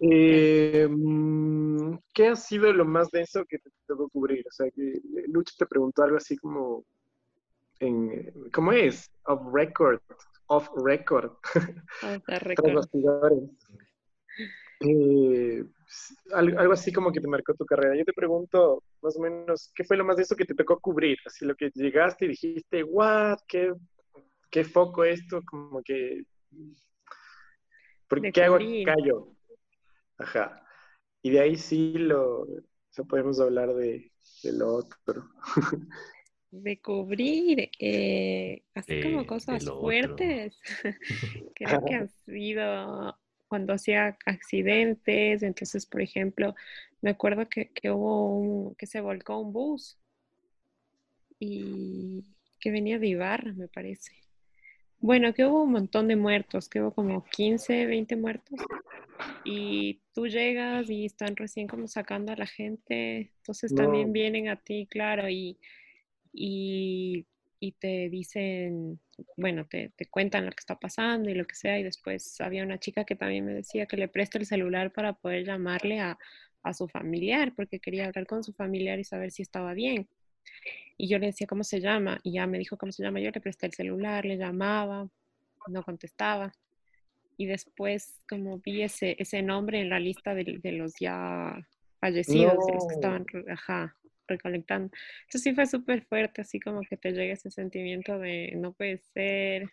[0.00, 4.44] eh, mm, ¿qué ha sido lo más denso que te tocó cubrir?
[4.46, 6.84] O sea, que Lucho te preguntó algo así como,
[7.80, 9.10] en, ¿cómo es?
[9.24, 10.00] Off record,
[10.46, 11.32] off record,
[12.26, 12.76] tras recordar.
[12.76, 13.50] bastidores.
[14.80, 15.64] Eh,
[16.32, 17.96] algo, algo así como que te marcó tu carrera.
[17.96, 21.18] Yo te pregunto, más o menos, ¿qué fue lo más denso que te tocó cubrir?
[21.26, 23.72] Así lo que llegaste y dijiste, what, qué,
[24.50, 26.22] qué foco esto, como que,
[28.08, 28.84] ¿por De qué hago cubrir.
[28.84, 29.28] callo?
[30.18, 30.64] Ajá.
[31.22, 32.46] Y de ahí sí lo, o
[32.90, 35.30] sea, podemos hablar de, de lo otro.
[36.50, 40.60] De cubrir, eh, así De- como de cosas fuertes,
[41.54, 43.18] creo que han sido
[43.52, 46.54] cuando hacía accidentes, entonces, por ejemplo,
[47.02, 49.98] me acuerdo que, que hubo un, que se volcó un bus
[51.38, 52.24] y
[52.58, 54.14] que venía de Ibarra, me parece.
[55.00, 58.58] Bueno, que hubo un montón de muertos, que hubo como 15, 20 muertos.
[59.44, 64.56] Y tú llegas y están recién como sacando a la gente, entonces también vienen a
[64.56, 65.58] ti, claro, y,
[66.32, 67.26] y,
[67.60, 68.98] y te dicen,
[69.36, 72.62] bueno, te, te cuentan lo que está pasando y lo que sea, y después había
[72.62, 76.18] una chica que también me decía que le preste el celular para poder llamarle a,
[76.62, 80.08] a su familiar, porque quería hablar con su familiar y saber si estaba bien.
[80.96, 83.30] Y yo le decía cómo se llama, y ya me dijo cómo se llama, yo
[83.30, 85.08] le presté el celular, le llamaba,
[85.68, 86.52] no contestaba.
[87.36, 91.66] Y después, como vi ese, ese nombre en la lista de, de los ya
[92.00, 94.90] fallecidos, de los que estaban, ajá, recolectando.
[95.28, 98.98] Eso sí fue súper fuerte, así como que te llega ese sentimiento de no puede
[98.98, 99.70] ser.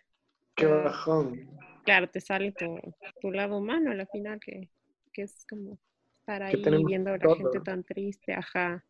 [0.56, 1.48] Qué bajón.
[1.84, 2.78] Claro, te sale tu,
[3.20, 4.68] tu lado humano al final, que,
[5.12, 5.78] que es como
[6.20, 7.36] estar ahí viendo a la todo.
[7.36, 8.84] gente tan triste, ajá.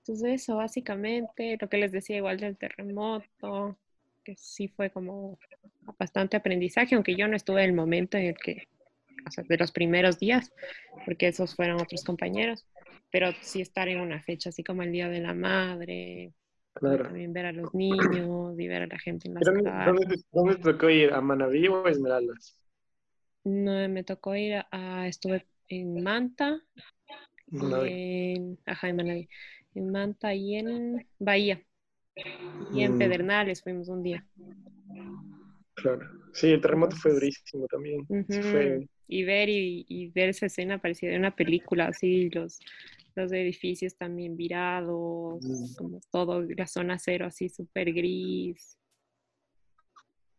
[0.00, 3.78] Entonces eso, básicamente, lo que les decía igual del terremoto,
[4.24, 5.38] que sí fue como
[5.98, 8.68] bastante aprendizaje, aunque yo no estuve en el momento en el que,
[9.26, 10.52] o sea, de los primeros días,
[11.04, 12.66] porque esos fueron otros compañeros,
[13.12, 16.32] pero sí estar en una fecha así como el Día de la Madre,
[16.74, 17.04] Claro.
[17.04, 20.26] también ver a los niños y ver a la gente en las ¿Pero ¿Dónde, calles.
[20.32, 21.12] dónde te, tocó ir?
[21.12, 22.58] ¿A Manaví o a Esmeraldas?
[23.44, 26.60] No, me tocó ir a, a- estuve en Manta,
[27.48, 27.90] Manaví.
[27.90, 29.28] en, ajá, en Manaví,
[29.74, 31.62] en Manta y en Bahía,
[32.72, 32.98] y en Mm.
[32.98, 34.24] Pedernales fuimos un día.
[35.74, 36.08] Claro.
[36.32, 38.06] Sí, el terremoto fue durísimo también.
[38.28, 42.60] Sí fue- Y ver y, y ver esa escena parecida de una película, así los,
[43.16, 45.74] los edificios también virados, Mm.
[45.76, 48.78] como todo, la zona cero así súper gris.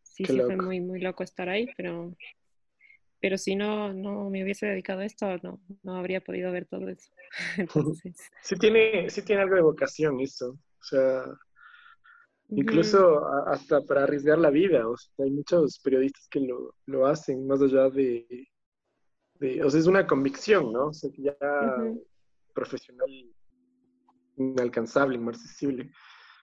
[0.02, 0.64] Sí, Qué sí fue loco.
[0.64, 2.14] muy, muy loco estar ahí, pero,
[3.20, 6.88] pero si no, no me hubiese dedicado a esto, no, no habría podido ver todo
[6.88, 7.10] eso.
[7.58, 10.50] Entonces, Sí tiene, sí tiene algo de vocación eso.
[10.50, 11.24] O sea,
[12.56, 14.88] incluso a- hasta para arriesgar la vida.
[14.88, 18.48] O sea, hay muchos periodistas que lo, lo hacen más allá de,
[19.40, 20.88] de- O sea, es una convicción, ¿no?
[20.88, 22.04] O sea, que ya ujú,
[22.54, 23.08] profesional
[24.36, 25.90] inalcanzable, inaccesible.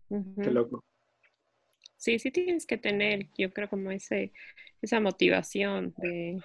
[0.09, 0.41] Ujú.
[0.41, 0.83] Qué loco.
[1.97, 4.33] Sí, sí tienes que tener, yo creo, como ese,
[4.81, 6.41] esa motivación de,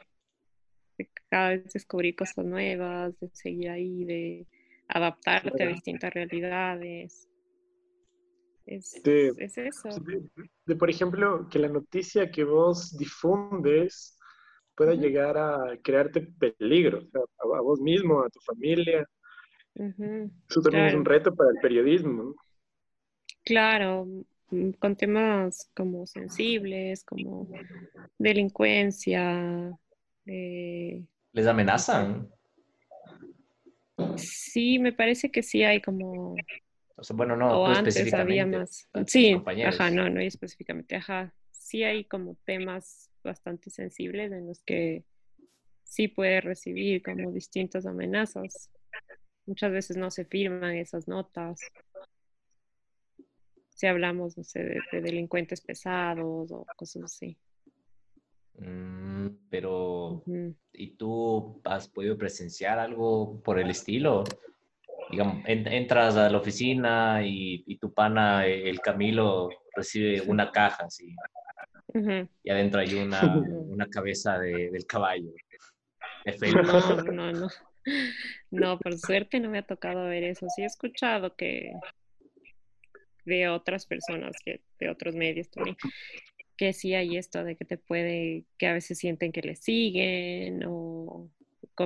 [0.98, 4.46] de cada vez descubrir cosas nuevas, de seguir ahí, de
[4.88, 7.28] adaptarte a distintas realidades.
[8.66, 9.88] Es, es eso.
[10.00, 10.28] De,
[10.66, 14.18] de, por ejemplo, que la noticia que vos difundes
[14.74, 19.08] pueda llegar a crearte peligro, o sea, a, a vos mismo, a tu familia.
[20.48, 21.04] Eso también es un Claro.
[21.04, 22.22] reto para el periodismo.
[22.22, 22.34] ¿no?
[23.44, 24.06] Claro,
[24.50, 27.48] mm, con temas como sensibles, como
[28.18, 29.78] delincuencia.
[30.26, 32.28] eh, ¿Les amenazan?
[34.16, 36.34] sí, me parece que sí hay como
[36.96, 38.58] O sea, bueno, no, O tú antes había específicamente.
[38.58, 38.88] más.
[38.92, 39.74] tus Sí, compañeros.
[39.80, 41.34] ajá, no, no específicamente, ajá.
[41.50, 45.04] Sí hay como temas bastante sensibles en los que
[45.84, 48.70] sí puede recibir como distintas amenazas.
[49.46, 51.60] Muchas veces no se firman esas notas.
[53.70, 57.36] Si hablamos, no sé, de, de delincuentes pesados o cosas así.
[58.58, 60.22] Mm, pero.
[60.72, 64.24] ¿y tú has podido presenciar algo por el estilo?
[65.10, 70.50] Digamos, en- entras a la oficina y, y tu pana, eh, el Camilo, recibe una
[70.50, 71.14] caja así,
[72.42, 73.20] y adentro hay una,
[73.68, 75.30] una cabeza de- del caballo.
[76.24, 76.52] de.
[76.52, 77.48] No, no, no.
[78.50, 80.48] No, por suerte no me ha tocado ver eso.
[80.50, 81.72] Sí he escuchado que
[83.24, 85.76] de otras personas, que de otros medios también,
[86.56, 90.62] que sí hay esto de que te puede, que a veces sienten que le siguen
[90.66, 91.30] o,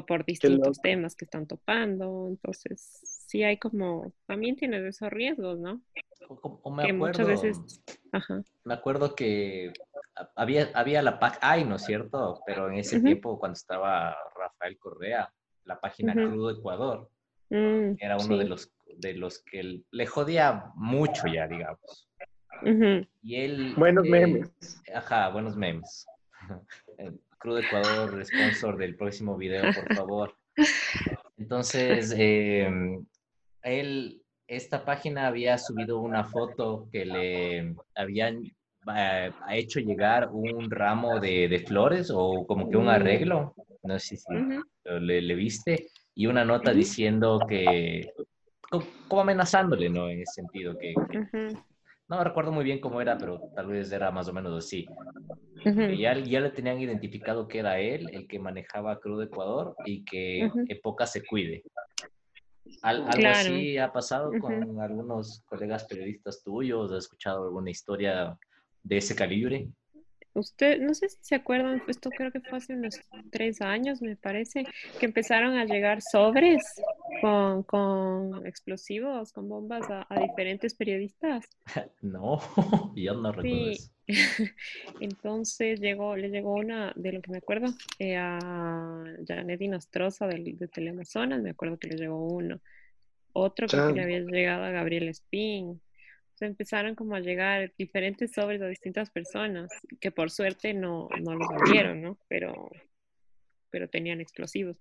[0.07, 2.29] por distintos temas que están topando.
[2.29, 2.81] Entonces,
[3.29, 5.83] sí hay como, también tienes esos riesgos, ¿no?
[6.29, 7.83] O- o me Que muchas acuerdo, veces,
[8.13, 8.43] ajá.
[8.65, 9.73] me acuerdo que
[10.15, 12.43] ha- había, había la PAC AI, ¿no es cierto?
[12.47, 15.33] Pero en ese tiempo, cuando estaba Rafael Correa,
[15.65, 16.15] la página.
[16.15, 17.09] Crudo Ecuador,
[17.53, 22.09] Mm, era uno de los, de los que le jodía mucho ya, digamos.
[23.23, 23.75] Y él...
[23.77, 24.83] Buenos eh, memes.
[24.95, 26.07] Ajá, buenos memes.
[26.99, 30.37] Eh, Crudo Ecuador, sponsor del próximo video, por favor.
[31.39, 32.71] Entonces, eh,
[33.63, 38.45] él, esta página había subido una foto que le habían
[38.95, 42.91] eh, hecho llegar un ramo de, de flores o como que un Mm.
[42.91, 44.63] arreglo, no sé si Ujú.
[45.01, 48.13] le, le viste, y una nota diciendo que,
[48.71, 50.09] co- como amenazándole, ¿no?
[50.09, 50.95] En ese sentido, que,
[52.09, 54.87] no recuerdo muy bien cómo era, pero tal vez era más o menos así.
[55.99, 60.51] Ya, ya le tenían identificado que era él el que manejaba Crudo Ecuador y que.
[60.69, 61.63] Epoca se cuide.
[62.83, 63.39] Al- ¿Algo Claro.
[63.39, 66.91] así ha pasado con algunos colegas periodistas tuyos?
[66.93, 68.37] ¿Has escuchado alguna historia
[68.83, 69.69] de ese calibre?
[70.33, 73.01] Usted, no sé si se acuerdan, esto creo que fue hace unos
[73.33, 74.65] tres años, me parece,
[74.99, 76.63] que empezaron a llegar sobres
[77.21, 81.45] con, con explosivos, con bombas a, a diferentes periodistas.
[82.03, 82.41] No,
[82.97, 83.73] yo no recuerdo Sí.
[83.73, 83.91] eso.
[85.01, 87.69] Entonces llegó, le llegó una, de lo que me acuerdo,
[87.99, 88.39] eh, a
[89.27, 92.61] Janet Inostroza del- de, Teleamazonas, me acuerdo que le llegó uno.
[93.33, 94.05] Otro creo que le Chan.
[94.05, 95.81] había llegado a Gabriel Espín.
[96.41, 99.71] O sea, empezaron como a llegar diferentes sobres a distintas personas,
[100.01, 102.17] que por suerte no, no los vendieron, ¿no?
[102.29, 102.71] Pero,
[103.69, 104.79] pero tenían explosivos.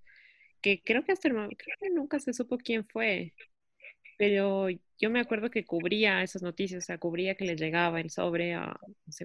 [0.62, 3.34] Que creo que hasta el mo- creo que nunca se supo quién fue.
[4.18, 8.10] Pero yo me acuerdo que cubría esas noticias, o sea, cubría que les llegaba el
[8.10, 8.80] sobre a,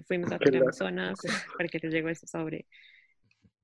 [0.05, 0.37] fuimos a.
[0.37, 1.17] Teleamazonas
[1.57, 2.65] para que les llegó ese sobre.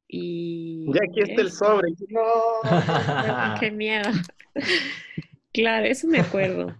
[0.08, 1.90] Y Ya aquí está el sobre.
[2.08, 2.22] No.
[3.60, 4.10] Qué miedo.
[5.54, 6.74] Claro, eso me acuerdo.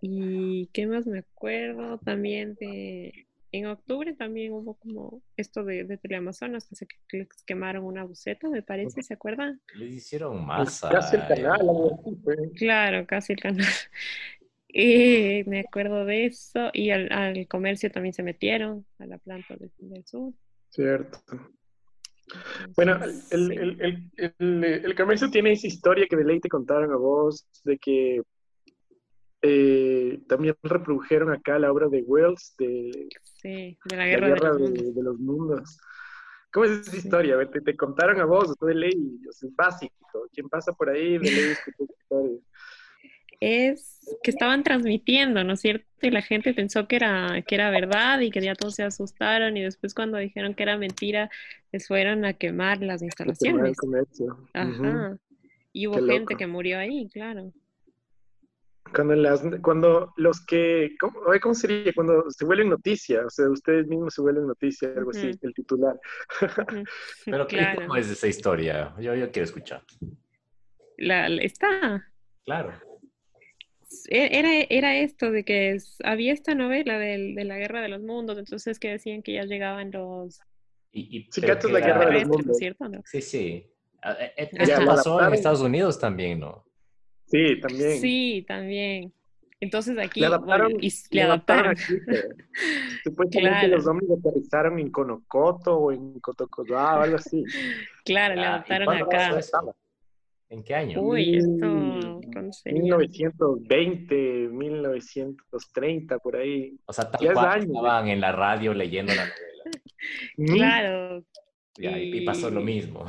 [0.00, 1.98] ¿Y qué más me acuerdo?
[1.98, 3.26] También de...
[3.52, 8.48] En octubre también hubo como esto de, de Teleamazonas, que se que quemaron una buceta,
[8.48, 9.60] me parece, ¿se acuerdan?
[9.74, 10.88] Les hicieron masa.
[10.88, 11.58] Casi el canal,
[12.22, 12.36] fue.
[12.54, 13.66] Claro, casi el canal.
[14.72, 16.70] Y me acuerdo de eso.
[16.72, 20.32] Y al, al comercio también se metieron, a la planta del, del sur.
[20.68, 21.18] Cierto.
[22.76, 23.54] Bueno, Entonces, el, sí.
[23.56, 27.48] el, el, el, el comercio tiene esa historia que de ley te contaron a vos,
[27.64, 28.22] de que
[29.42, 34.52] eh, también reprodujeron acá la obra de Wells de Sí, de la la guerra, guerra
[34.52, 34.94] de los de, mundos.
[34.94, 35.78] de los mundos.
[36.52, 36.98] ¿Cómo es esa Sí.
[36.98, 37.36] historia?
[37.50, 39.94] Te, te contaron a vos, de ley, es básico.
[40.32, 41.54] Quien pasa por ahí, de ley
[43.40, 45.86] es que estaban transmitiendo, ¿no es cierto?
[46.02, 49.56] Y la gente pensó que era, que era verdad y que ya todos se asustaron
[49.56, 51.30] y después cuando dijeron que era mentira,
[51.72, 53.00] les fueron a quemar las
[53.38, 53.78] Quemar el instalaciones.
[55.72, 56.36] Y hubo Qué gente loco.
[56.36, 57.52] que murió ahí, claro.
[58.94, 61.92] Cuando, las, cuando los que, ¿cómo, ¿cómo sería?
[61.94, 65.98] Cuando se vuelven noticia, o sea, ustedes mismos se vuelven noticia, algo así, el titular.
[67.24, 67.82] Pero ¿qué- Claro.
[67.82, 68.94] ¿cómo es esa historia?
[68.98, 69.82] Yo, yo quiero escuchar.
[70.98, 72.04] La, está.
[72.44, 72.72] Claro.
[74.08, 77.88] E- Era, era esto de que es- había esta novela del- de la Guerra de
[77.88, 80.40] los Mundos, entonces que decían que ya llegaban los
[80.92, 82.56] Y, y- Sí, que la guerra de los extraterrestres, ¿no es mundos.
[82.58, 82.88] cierto?
[82.88, 83.00] ¿No?
[83.04, 83.66] Sí, sí.
[84.02, 85.34] Ah, eh, Ya, Esto pasó en.
[85.34, 86.64] Estados Unidos también, ¿no?
[87.30, 88.00] Sí, también.
[88.00, 89.12] Sí, también.
[89.62, 91.72] Entonces aquí Le adaptaron, bueno, y le le adaptaron.
[91.72, 92.28] aquí, pues.
[93.04, 93.76] Supuestamente Claro.
[93.76, 97.44] los hombres aterrizaron en Conocoto o en Cotocodá o algo así.
[98.04, 99.40] Claro, le Ah, ¿y adaptaron acá.
[100.48, 101.00] ¿En qué año?
[101.02, 102.82] Uy, esto, Mm, ¿cuándo sería?
[102.82, 106.76] 1920, 1930, por ahí.
[106.86, 107.66] O sea, tal cual años.
[107.66, 109.64] estaban en la radio leyendo la novela.
[110.56, 111.22] Claro,
[111.80, 113.06] Ya, y, y pasó lo mismo.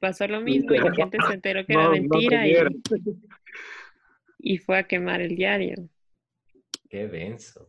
[0.00, 2.46] pasó lo mismo y la gente se enteró que era no mentira
[4.38, 5.88] y, fue a quemar el diario.
[6.88, 7.68] Qué denso.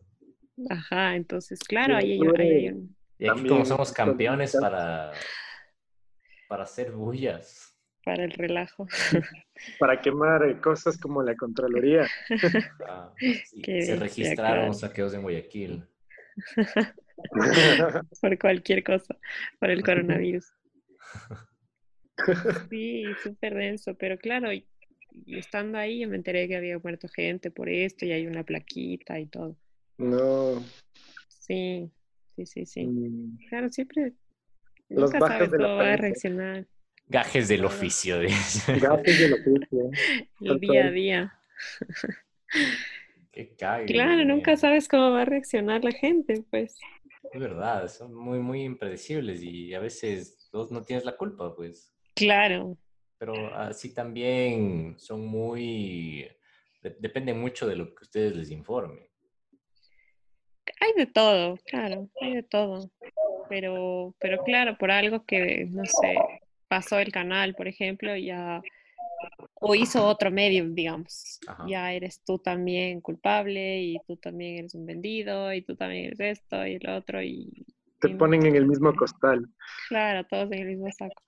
[0.70, 2.96] Ajá, entonces, claro, ahí hay, hay un...
[3.18, 5.12] Y aquí También como somos campeones para,
[6.48, 7.76] para hacer bullas.
[8.02, 8.86] para el relajo.
[9.78, 12.08] Para quemar eh, cosas como la Contraloría.
[12.88, 15.86] Ah, sí, se registraron saqueos en Guayaquil.
[18.20, 19.16] Por cualquier cosa,
[19.58, 20.46] por el coronavirus.
[22.68, 24.66] Sí, súper denso, pero claro, y,
[25.24, 28.44] y estando ahí yo me enteré que había muerto gente por esto y hay una
[28.44, 29.56] plaquita y todo.
[29.98, 30.62] no.
[31.28, 31.90] Sí,
[32.36, 32.86] sí, sí, sí.
[32.86, 34.12] mm, Claro, siempre
[34.90, 36.66] Los nunca sabes de cómo va a reaccionar
[37.08, 38.20] Gajes del oficio.
[38.20, 38.78] dice.
[38.78, 39.90] Gatos del oficio.
[40.42, 41.34] el día a día.
[43.32, 43.86] Qué cague.
[43.86, 46.76] Claro, nunca sabes cómo va a reaccionar la gente, pues.
[47.32, 51.94] Es verdad, son muy, muy impredecibles y a veces vos no tienes la culpa, pues.
[52.14, 52.76] Claro,
[53.18, 56.26] Pero así también son muy...
[56.82, 59.06] de- depende mucho de lo que ustedes les informen.
[60.80, 62.90] hay de todo, claro, hay de todo.
[63.48, 66.16] Pero, pero claro, por algo que, no sé,
[66.68, 68.62] pasó el canal, por ejemplo, ya,
[69.54, 71.66] o hizo otro medio, digamos, Ajá.
[71.68, 76.20] ya eres tú también culpable y tú también eres un vendido y tú también eres
[76.20, 77.66] esto y el otro y
[78.00, 79.46] Te y no ponen en el mismo costal.
[79.88, 81.22] Claro, todos en el mismo saco.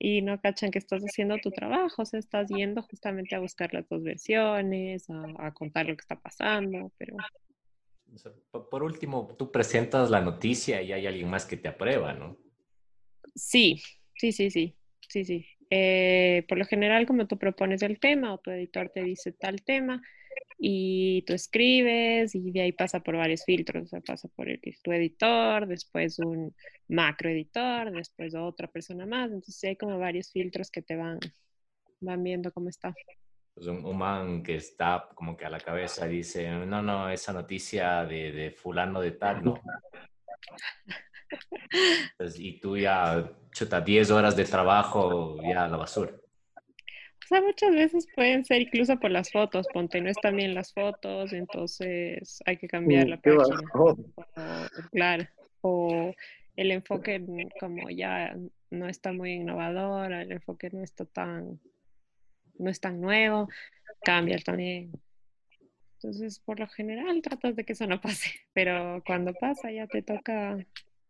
[0.00, 3.74] Y no cachan que estás haciendo tu trabajo, o sea, estás yendo justamente a buscar
[3.74, 7.16] las dos versiones, a, a contar lo que está pasando, pero
[8.70, 12.36] por último, tú presentas la noticia y hay alguien más que te aprueba, ¿no?
[13.34, 13.80] sí,
[14.16, 14.74] sí, sí, sí,
[15.08, 15.46] sí, sí.
[15.70, 19.62] Eh, por lo general, como tú propones el tema o tu editor te dice tal
[19.62, 20.02] tema
[20.58, 24.60] y tú escribes y de ahí pasa por varios filtros, o sea, pasa por el,
[24.82, 26.54] tu editor, después un
[26.88, 31.18] macro editor, después otra persona más, entonces hay como varios filtros que te van,
[32.00, 32.94] van viendo cómo está.
[33.54, 37.32] Pues un, un man que está como que a la cabeza dice, no, no, esa
[37.32, 39.60] noticia de, de fulano de tal, no.
[42.16, 46.12] Pues, y tú ya, chuta, 10 horas de trabajo ya a la basura.
[46.14, 50.72] O sea, muchas veces pueden ser incluso por las fotos, ponte, no están bien las
[50.72, 53.70] fotos, entonces hay que cambiar Mm, la página.
[53.74, 53.96] O,
[54.92, 55.26] claro,
[55.60, 56.14] o
[56.56, 57.22] el enfoque
[57.60, 58.34] como ya
[58.70, 61.60] no está muy innovador, el enfoque no está tan,
[62.58, 63.48] no es tan nuevo,
[64.02, 64.92] cambia también.
[65.94, 70.02] Entonces, por lo general, tratas de que eso no pase, pero cuando pasa ya te
[70.02, 70.56] toca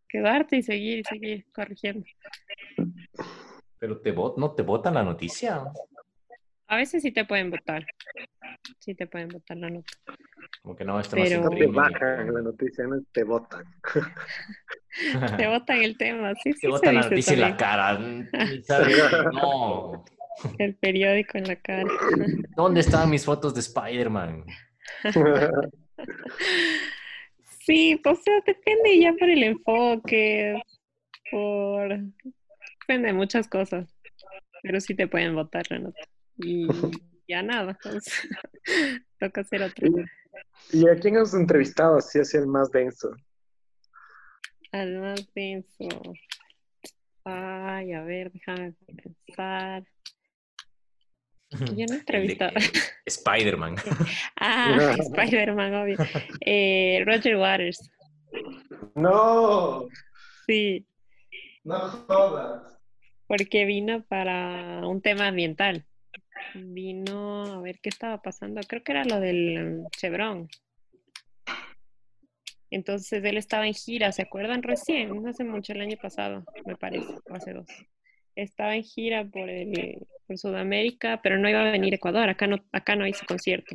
[0.08, 2.04] quedarte y seguir y seguir corrigiendo.
[3.78, 5.62] Pero te no te votan la noticia.
[6.66, 7.86] A veces sí te pueden votar,
[8.78, 9.92] sí te pueden votar la nota.
[10.62, 13.64] Como que no, esto Pero- No te bajan la noticia, no te botan.
[15.36, 16.54] Te votan el tema, sí, sí.
[16.54, 17.98] Te se botan la noticia en la cara.
[19.32, 20.04] No.
[20.58, 21.84] El periódico en la cara.
[22.56, 24.44] ¿Dónde están mis fotos de Spider-Man?
[27.68, 30.58] Sí, pues o sea, depende ya por el enfoque,
[31.30, 31.98] por...
[32.80, 33.94] Depende de muchas cosas,
[34.62, 36.00] pero sí te pueden votar la nota.
[36.38, 36.66] Y
[37.28, 38.26] ya nada, pues,
[39.20, 39.86] toca hacer otro.
[40.72, 43.10] ¿Y a quién has entrevistado así hacia el más denso?
[44.72, 45.88] Al más denso.
[47.24, 48.72] Ay, a ver, déjame
[49.26, 49.84] pensar.
[51.50, 52.52] Yo no he entrevistado.
[53.06, 53.76] Spider-Man.
[54.40, 55.96] Ah, Spider-Man, obvio.
[56.40, 57.90] Eh, Roger Waters,
[58.94, 59.88] No,
[60.46, 60.86] sí,
[61.64, 62.78] no jodas.
[63.26, 65.84] porque vino para un tema ambiental.
[66.54, 68.60] Vino a ver qué estaba pasando.
[68.68, 70.48] Creo que era lo del um, Chevron.
[72.70, 74.62] Entonces él estaba en gira, ¿se acuerdan?
[74.62, 77.66] Recién, no hace mucho, el año pasado, me parece, o hace dos.
[78.38, 82.46] Estaba en gira por, el, por Sudamérica, pero no iba a venir a Ecuador, acá
[82.46, 83.74] no, acá no hizo concierto.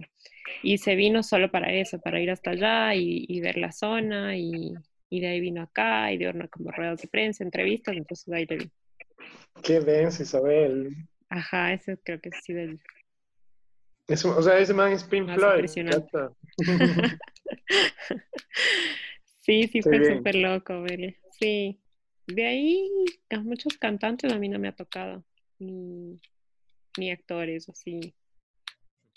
[0.61, 4.37] Y se vino solo para eso, para ir hasta allá y, y ver la zona,
[4.37, 4.73] y,
[5.09, 8.45] y de ahí vino acá, y dio una como ruedas de prensa, entrevistas, entonces ahí
[8.45, 8.71] le vi.
[9.61, 10.95] Qué denso, Isabel.
[11.27, 12.79] Ajá, ese creo que sí del...
[14.07, 15.65] Es, o sea, ese man es Pink Floyd.
[19.43, 21.19] Sí, sí, fue súper loco, verle.
[21.37, 21.82] Sí.
[22.27, 22.89] De ahí,
[23.29, 25.23] a muchos cantantes a mí no me ha tocado.
[25.59, 26.19] Ni,
[26.97, 28.13] ni actores, así.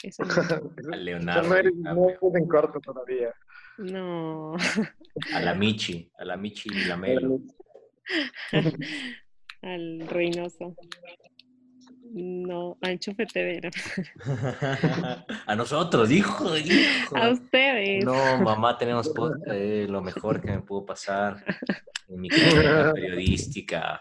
[0.02, 0.34] Eso no.
[0.92, 1.48] A Leonardo.
[1.48, 3.32] no eres, eres en corto todavía.
[3.78, 4.56] No.
[5.34, 7.40] A la Michi, a la Michi y la Melo.
[9.62, 10.76] Al Reynoso.
[12.12, 13.60] No, a Enchufe TV.
[13.62, 13.70] no.
[15.46, 17.16] a nosotros, hijo, hijo.
[17.16, 18.04] A ustedes.
[18.04, 21.44] No, mamá, tenemos podcast, eh, lo mejor que me pudo pasar
[22.08, 24.00] en mi carrera periodística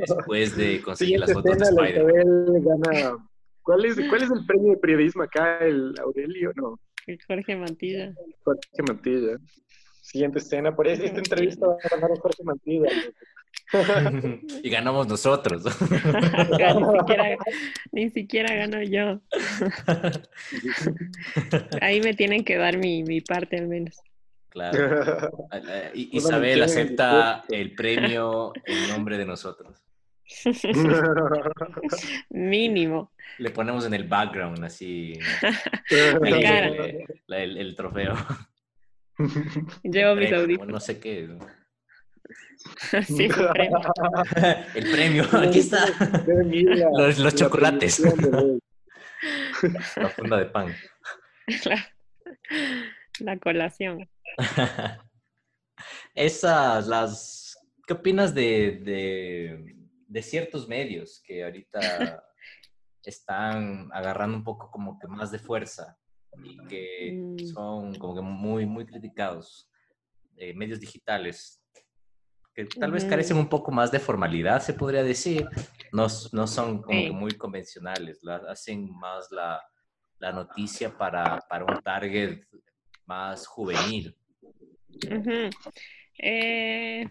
[0.00, 2.04] después de conseguir las fotos de Spider.
[2.04, 3.16] Gana.
[3.62, 5.58] ¿Cuál es, ¿Cuál es el premio de periodismo acá?
[5.58, 6.52] ¿El Aurelio?
[6.54, 8.14] No, El Jorge Mantilla.
[8.44, 9.38] Jorge Mantilla.
[10.00, 10.74] Siguiente escena.
[10.74, 12.88] Por eso esta entrevista va a ganar a Jorge Mantilla.
[14.62, 15.64] y ganamos nosotros.
[15.90, 17.36] ni, siquiera,
[17.92, 19.20] ni siquiera gano yo.
[21.80, 23.96] Ahí me tienen que dar mi, mi parte al menos.
[24.48, 25.48] claro.
[25.52, 29.82] Eh, I- Isabel acepta el premio en nombre de nosotros.
[32.30, 33.12] Mínimo.
[33.38, 35.12] Le ponemos en el background así
[35.90, 38.14] eh, el, el trofeo.
[39.82, 40.72] Llevo mis audífonos.
[40.72, 41.28] no sé qué.
[43.06, 43.78] Sí, fue premio.
[44.74, 45.84] El premio, aquí está.
[46.98, 48.00] Los- los chocolates.
[49.96, 50.74] La funda de pan.
[51.64, 51.88] La,
[53.20, 54.08] la colación.
[56.14, 57.58] Esas, las.
[57.86, 59.76] ¿Qué opinas de, de,
[60.08, 62.24] de ciertos medios que ahorita
[63.04, 65.96] están agarrando un poco como que más de fuerza
[66.42, 67.38] y que Mm.
[67.54, 69.70] son como que muy, muy criticados?
[70.36, 71.62] Eh, medios digitales
[72.56, 75.46] que tal vez carecen un poco más de formalidad, se podría decir.
[75.92, 77.12] No, no son como que Sí.
[77.14, 79.62] muy convencionales, la- hacen más la,
[80.18, 82.40] la noticia para, para un target
[83.04, 84.16] más juvenil.
[86.18, 87.06] Eh,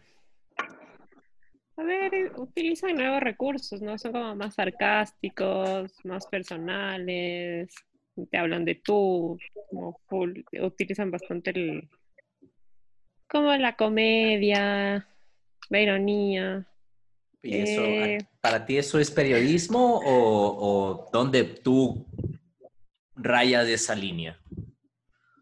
[1.77, 3.97] a ver, eh, utilizan nuevos recursos, ¿no?
[3.99, 7.69] Son como más sarcásticos, más personales,
[8.31, 9.37] te hablan de tú,
[9.69, 11.87] como full, utilizan bastante el,
[13.29, 15.07] como la comedia,
[15.70, 16.68] la ironía.
[17.41, 18.18] ¿Y eso, Eh.
[18.41, 20.07] para ti eso es periodismo o,
[21.03, 22.05] o dónde tú
[23.16, 24.39] rayas esa línea?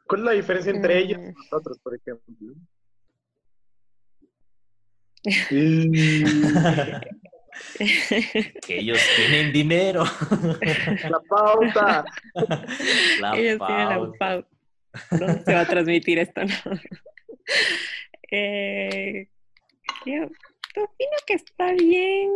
[0.05, 1.29] ¿Cuál es la diferencia entre ellos Mm.
[1.29, 2.53] y nosotros, por ejemplo?
[8.65, 10.03] Que ellos tienen dinero.
[11.09, 12.03] la pauta.
[13.21, 14.47] La Ellos tienen la pauta.
[15.11, 16.41] ¿Dónde se va a transmitir esto?
[16.43, 16.53] No?
[18.35, 19.27] Eh,
[20.05, 20.23] yo
[20.83, 22.29] opino que está bien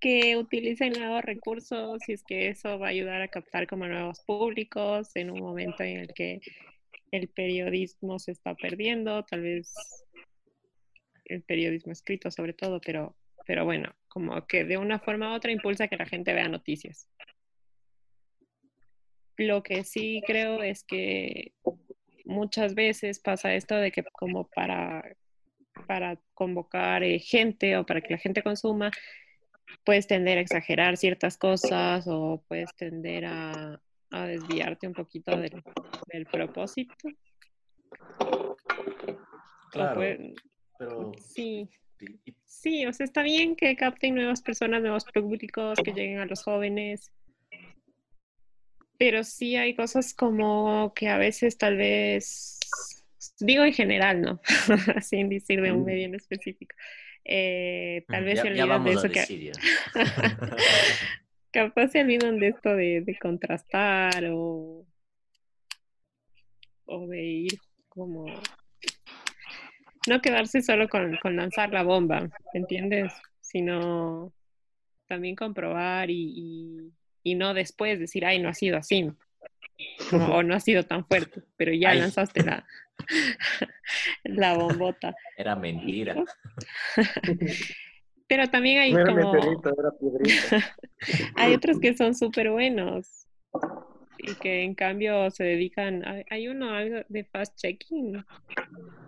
[0.00, 4.20] que utilicen nuevos recursos si es que eso va a ayudar a captar como nuevos
[4.20, 6.40] públicos en un momento en el que
[7.10, 9.72] el periodismo se está perdiendo, tal vez
[11.24, 15.52] el periodismo escrito sobre todo, pero, pero bueno, como que de una forma u otra
[15.52, 17.08] impulsa que la gente vea noticias.
[19.36, 21.52] Lo que sí creo es que
[22.24, 25.16] muchas veces pasa esto de que como para,
[25.86, 28.90] para convocar eh, gente o para que la gente consuma,
[29.84, 35.62] puedes tender a exagerar ciertas cosas o puedes tender a, a desviarte un poquito del,
[36.12, 36.94] del propósito.
[39.70, 40.34] Claro, puede-
[40.78, 41.12] pero...
[41.18, 41.68] sí,
[42.44, 46.42] sí, o sea, está bien que capten nuevas personas, nuevos públicos, que lleguen a los
[46.42, 47.12] jóvenes.
[48.96, 52.58] Pero sí hay cosas como que a veces tal vez,
[53.40, 54.40] digo en general, ¿no?
[55.02, 56.74] Sin decir de un medio en específico.
[57.24, 59.52] Eh, tal vez ya, se olvidan de eso que
[61.50, 64.84] capaz se olvidan de esto de, de contrastar o,
[66.84, 67.58] o de ir
[67.88, 68.26] como
[70.06, 73.14] no quedarse solo con, con lanzar la bomba, ¿entiendes?
[73.40, 74.32] Sino
[75.06, 79.10] también comprobar y, y, y no después decir, ay, no ha sido así,
[80.12, 82.00] o, o no ha sido tan fuerte, pero ya Ay.
[82.00, 82.66] lanzaste la,
[84.24, 85.14] la bombota.
[85.36, 86.14] Era mentira.
[88.28, 89.32] Pero también hay No como...
[89.34, 89.94] era.
[91.36, 93.26] Hay otros que son súper buenos
[94.18, 98.24] y que en cambio se dedican, hay- hay uno algo de fast checking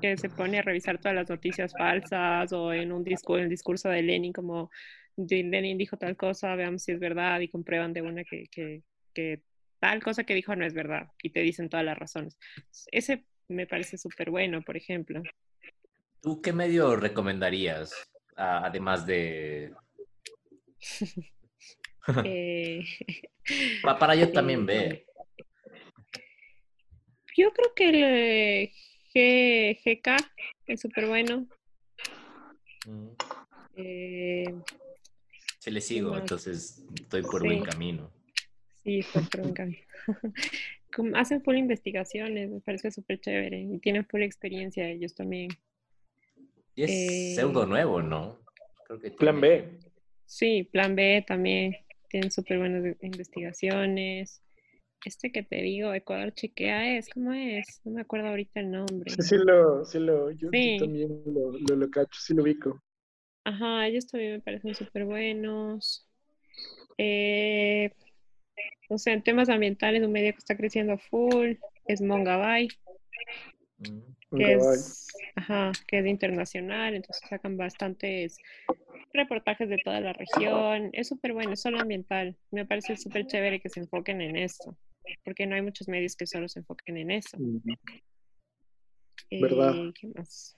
[0.02, 3.88] que se pone a revisar todas las noticias falsas o en un discurso, el discurso
[3.88, 4.70] de Lenin como
[5.16, 8.82] Lenin dijo tal cosa, veamos si es verdad y comprueban de una que, que,
[9.14, 9.40] que
[9.78, 12.36] tal cosa que dijo no es verdad y te dicen todas las razones.
[12.92, 15.22] Ese me parece súper bueno, por ejemplo.
[16.20, 17.92] ¿Tú qué medio recomendarías?
[18.36, 19.72] además de...
[22.24, 22.84] Eh,
[23.82, 25.06] pa- para yo también Eh, ver.
[27.36, 28.72] Yo creo que el eh,
[29.12, 30.16] G- GK
[30.66, 31.46] es súper bueno.
[32.86, 33.08] Mm.
[33.76, 34.54] Eh,
[35.58, 38.12] Sí le sigo, entonces estoy por buen camino.
[38.84, 39.76] sí, está súper bacán.
[40.06, 40.18] Como
[41.14, 43.60] Hacen full investigaciones, me parece súper chévere.
[43.60, 45.50] Y tienen full experiencia ellos también.
[46.74, 48.38] Y es Eh, pseudo nuevo, ¿no?
[48.86, 49.78] Creo que Plan tiene- B.
[50.26, 51.76] Sí, Plan B también.
[52.08, 54.42] Tienen súper buenas investigaciones.
[55.04, 57.80] Este que te digo, Ecuador Chequea es, ¿cómo es?
[57.84, 59.10] No me acuerdo ahorita el nombre.
[59.10, 62.82] Sí, sí lo, sí lo, yo, también lo, lo, lo cacho, sí lo ubico.
[63.44, 66.08] Ajá, ellos también me parecen súper buenos.
[66.98, 67.92] Eh,
[68.88, 71.54] o sea, en temas ambientales, un medio que está creciendo a full
[71.86, 72.68] es Mongabay,
[73.78, 74.36] Mm.
[74.36, 78.38] que es, ajá, que es internacional, entonces sacan bastantes
[79.12, 80.90] reportajes de toda la región.
[80.92, 82.36] Es súper bueno, es solo ambiental.
[82.50, 84.76] Me parece súper chévere que se enfoquen en esto,
[85.24, 87.36] porque no hay muchos medios que solo se enfoquen en eso.
[87.38, 87.60] Mm.
[89.40, 89.74] ¿Verdad?
[89.76, 90.56] Eh, ¿qué más?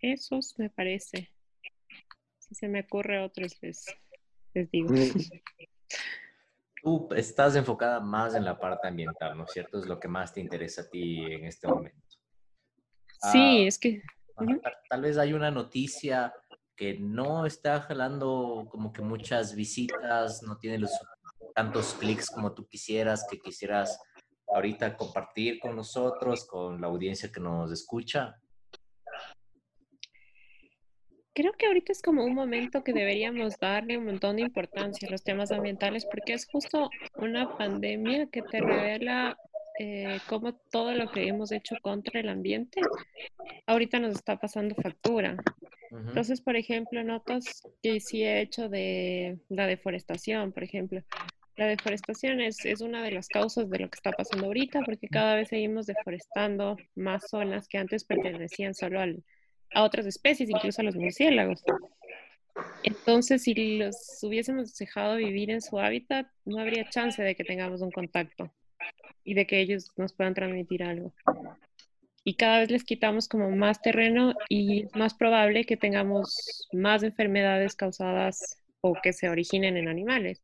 [0.00, 1.30] Esos me parece.
[2.38, 3.84] Si se me ocurre otros, les,
[4.54, 4.90] les digo.
[4.90, 4.96] Mm.
[6.82, 9.78] Tú estás enfocada más en la parte ambiental, ¿no es cierto?
[9.78, 11.98] Es lo que más te interesa a ti en este momento.
[13.20, 14.02] Sí, Ah, es que
[14.88, 16.34] tal vez hay una noticia
[16.74, 20.90] que no está jalando como que muchas visitas, no tiene los
[21.54, 24.00] tantos clics como tú quisieras, que quisieras
[24.48, 28.40] ahorita compartir con nosotros, con la audiencia que nos escucha.
[31.34, 35.10] Creo que ahorita es como un momento que deberíamos darle un montón de importancia a
[35.10, 39.38] los temas ambientales porque es justo una pandemia que te revela
[39.78, 42.80] eh, cómo todo lo que hemos hecho contra el ambiente
[43.66, 45.36] ahorita nos está pasando factura.
[45.90, 51.02] Entonces, por ejemplo, notas que sí he hecho de la deforestación, por ejemplo.
[51.56, 55.08] La deforestación es, es una de las causas de lo que está pasando ahorita, porque
[55.08, 59.22] cada vez seguimos deforestando más zonas que antes pertenecían solo al-
[59.74, 61.62] a otras especies, incluso a los murciélagos.
[62.82, 67.80] Entonces, si los hubiésemos dejado vivir en su hábitat, no habría chance de que tengamos
[67.80, 68.52] un contacto
[69.24, 71.12] y de que ellos nos puedan transmitir algo
[72.24, 77.02] y cada vez les quitamos como más terreno y es más probable que tengamos más
[77.02, 80.42] enfermedades causadas o que se originen en animales.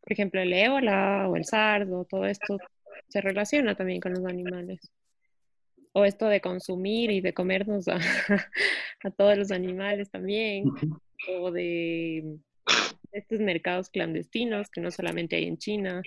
[0.00, 2.58] Por ejemplo, el ébola o el SARS o todo esto
[3.08, 4.90] se relaciona también con los animales.
[5.92, 7.98] O esto de consumir y de comernos a,
[9.02, 10.64] a todos los animales también.
[11.40, 12.36] O de
[13.12, 16.02] estos mercados clandestinos que no solamente hay en China.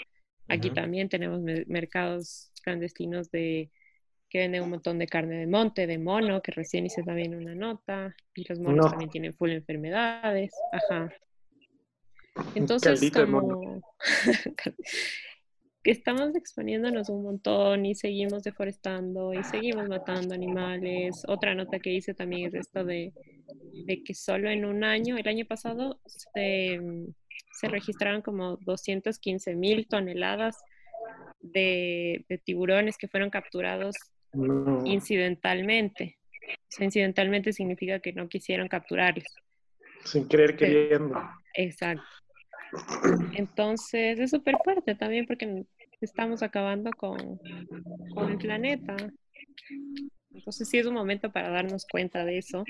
[0.47, 3.69] Aquí también tenemos me- mercados clandestinos de
[4.29, 7.53] que venden un montón de carne de monte, de mono, que recién hice también una
[7.53, 8.89] nota, y los monos No.
[8.91, 11.11] también tienen full enfermedades, ajá.
[12.55, 13.82] Entonces, como
[15.84, 21.23] que estamos exponiéndonos un montón y seguimos deforestando y seguimos matando animales.
[21.27, 23.13] Otra nota que hice también es esto de,
[23.86, 26.79] de que solo en un año, el año pasado, se,
[27.53, 30.57] se registraron como 215 mil toneladas
[31.39, 33.95] de, de tiburones que fueron capturados
[34.34, 34.84] No.
[34.86, 36.17] incidentalmente.
[36.47, 39.25] O sea, incidentalmente significa que no quisieron capturarlos.
[40.03, 41.19] Sin querer queriendo.
[41.53, 42.03] Exacto.
[43.34, 45.65] Entonces es súper fuerte también porque
[45.99, 47.39] estamos acabando con,
[48.13, 48.95] con el planeta.
[50.34, 52.63] Entonces sí es un momento para darnos cuenta de eso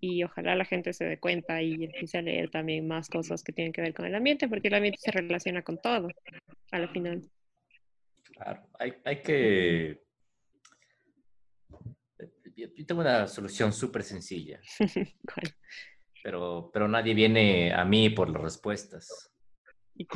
[0.00, 3.52] y ojalá la gente se dé cuenta y empiece a leer también más cosas que
[3.52, 6.08] tienen que ver con el ambiente porque el ambiente se relaciona con todo
[6.70, 7.22] a la final.
[8.34, 10.04] Claro, hay, hay que...
[12.56, 14.60] Yo tengo una solución súper sencilla,
[15.34, 15.54] ¿Cuál?
[16.24, 19.30] Pero, pero nadie viene a mí por las respuestas.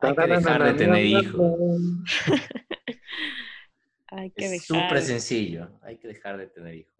[0.00, 1.58] Hay que dejar de tener hijos.
[4.10, 6.94] Hay que Es súper sencillo, hay que dejar de tener hijos.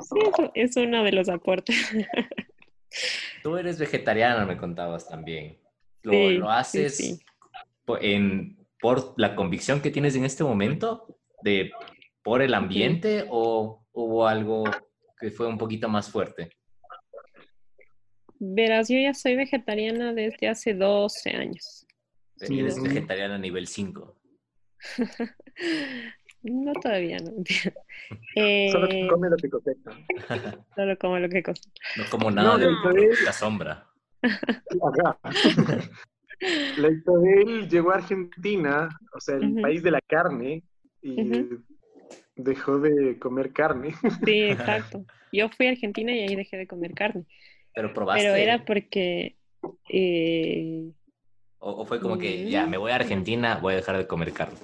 [0.00, 1.76] Sí, eso es uno de los aportes.
[3.44, 5.60] Tú eres vegetariana, me contabas también.
[6.02, 7.20] ¿Lo, Sí, lo sí, haces sí.
[8.00, 11.16] en, por la convicción que tienes en este momento?
[11.42, 11.70] De,
[12.24, 14.64] ¿Por el ambiente o hubo algo
[15.20, 16.48] que fue un poquito más fuerte?
[18.38, 21.86] Verás, yo ya soy vegetariana desde hace 12 años.
[22.36, 22.84] Sí, Eres ¿no?
[22.84, 24.16] vegetariana nivel 5.
[26.46, 27.32] No todavía, no.
[27.32, 27.72] mentira.
[28.70, 29.90] Solo Eh, come lo que cosecha.
[30.76, 31.62] solo como lo que cosa.
[31.96, 32.92] No como nada de No, no.
[33.24, 33.88] la sombra.
[34.22, 35.18] Ajá.
[36.76, 40.62] La Isabel llegó a Argentina, o sea, el país de la carne,
[41.00, 41.48] y.
[42.36, 43.94] dejó de comer carne.
[44.24, 45.04] Sí, exacto.
[45.32, 47.24] Yo fui a Argentina y ahí dejé de comer carne.
[47.74, 48.24] Pero probaste.
[48.24, 49.36] Pero era porque
[49.88, 50.92] eh,
[51.58, 54.32] ¿O, o fue como que ya me voy a Argentina, voy a dejar de comer
[54.32, 54.58] carne?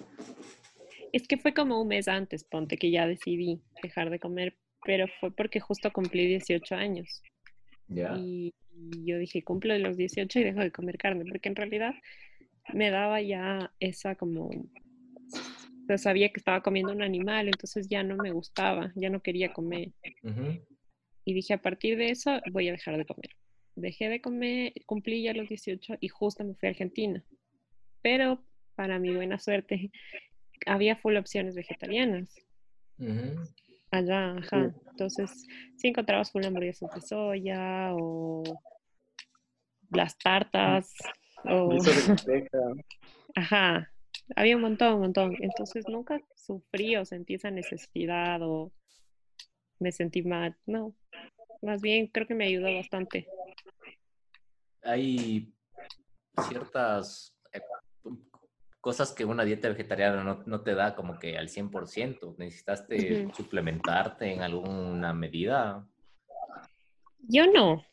[1.13, 5.07] Es que fue como un mes antes, ponte, que ya decidí dejar de comer, pero
[5.19, 7.23] fue porque justo cumplí 18 años.
[7.89, 8.15] Ya.
[8.17, 11.95] Y, y yo dije, cumplo los 18 y dejo de comer carne, porque en realidad
[12.73, 14.51] me daba ya esa como,
[15.97, 19.53] sea, sabía que estaba comiendo un animal, entonces ya no me gustaba, ya no quería
[19.53, 19.93] comer.
[21.25, 23.31] Y dije, a partir de eso voy a dejar de comer.
[23.77, 27.25] Dejé de comer, cumplí ya los 18 y justo me fui a Argentina.
[28.03, 29.91] Pero para mi buena suerte,
[30.67, 32.35] había full opciones vegetarianas
[33.91, 34.73] allá, ajá.
[34.91, 38.43] Entonces, si encontrabas full hamburguesas de soya o
[39.91, 40.95] las tartas
[41.45, 41.79] o...
[43.37, 43.93] Ajá,
[44.37, 45.37] había un montón, un montón.
[45.41, 48.73] Entonces nunca sufrí o sentí esa necesidad o
[49.79, 50.57] me sentí mal.
[50.67, 50.95] No,
[51.63, 53.27] más bien creo que me ayudó bastante.
[54.83, 55.53] Hay
[56.49, 57.61] ciertas eh,
[58.81, 62.37] cosas que una dieta vegetariana no, no te da como que al 100%.
[62.39, 65.87] ¿Necesitaste suplementarte en alguna medida?
[67.19, 67.85] Yo no.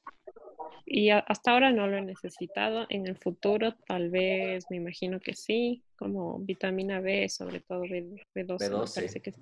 [0.89, 2.85] Y a- hasta ahora no lo he necesitado.
[2.89, 8.03] En el futuro tal vez, me imagino que sí, como vitamina B, sobre todo B,
[8.33, 8.95] B12, me B12.
[8.95, 9.41] parece que sí.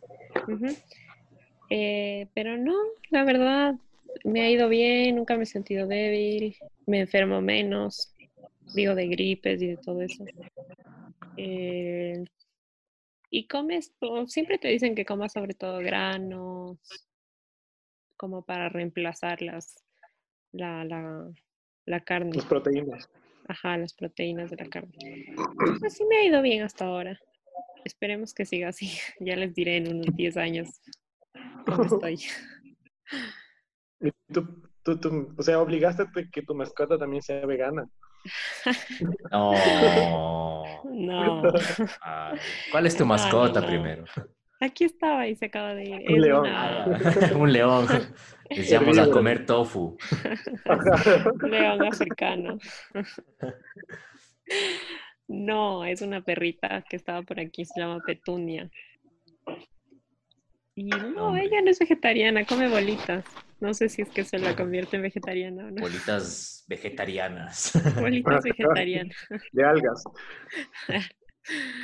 [1.69, 2.73] Eh, pero no,
[3.11, 3.75] la verdad,
[4.23, 6.55] me ha ido bien, nunca me he sentido débil,
[6.87, 8.15] me enfermo menos,
[8.73, 10.25] digo de gripes y de todo eso.
[11.37, 12.23] Eh,
[13.29, 13.93] y comes,
[14.27, 16.79] siempre te dicen que comas sobre todo granos,
[18.17, 19.84] como para reemplazar las,
[20.55, 21.27] la, la,
[21.85, 23.09] la carne, Las proteínas.
[23.47, 24.93] ajá, las proteínas de la carne.
[25.59, 27.19] Entonces sí me ha ido bien hasta ahora.
[27.83, 28.89] Esperemos que siga así.
[29.19, 30.69] Ya les diré en unos 10 años
[31.65, 32.19] cómo estoy.
[34.01, 37.87] Y tú, tú, tú- o sea, obligaste a que tu mascota también sea vegana.
[39.31, 40.81] No.
[40.95, 41.41] No,
[42.01, 42.37] Ay,
[42.71, 43.67] ¿Cuál es tu No, no, mascota no.
[43.67, 44.05] primero?
[44.61, 45.95] Aquí estaba y se acaba de ir.
[45.95, 46.47] Un Es león.
[46.47, 47.87] una- Un león.
[48.49, 49.97] Les llamamos a comer tofu.
[51.43, 52.57] un león africano.
[55.27, 58.69] No, es una perrita que estaba por aquí, se llama Petunia.
[60.75, 61.45] Y no, Hombre.
[61.45, 63.25] ella no es vegetariana, come bolitas.
[63.59, 65.81] No sé si es que se la convierte en vegetariana o no.
[65.81, 67.71] Bolitas vegetarianas.
[67.99, 69.15] Bolitas vegetarianas.
[69.51, 70.03] de algas.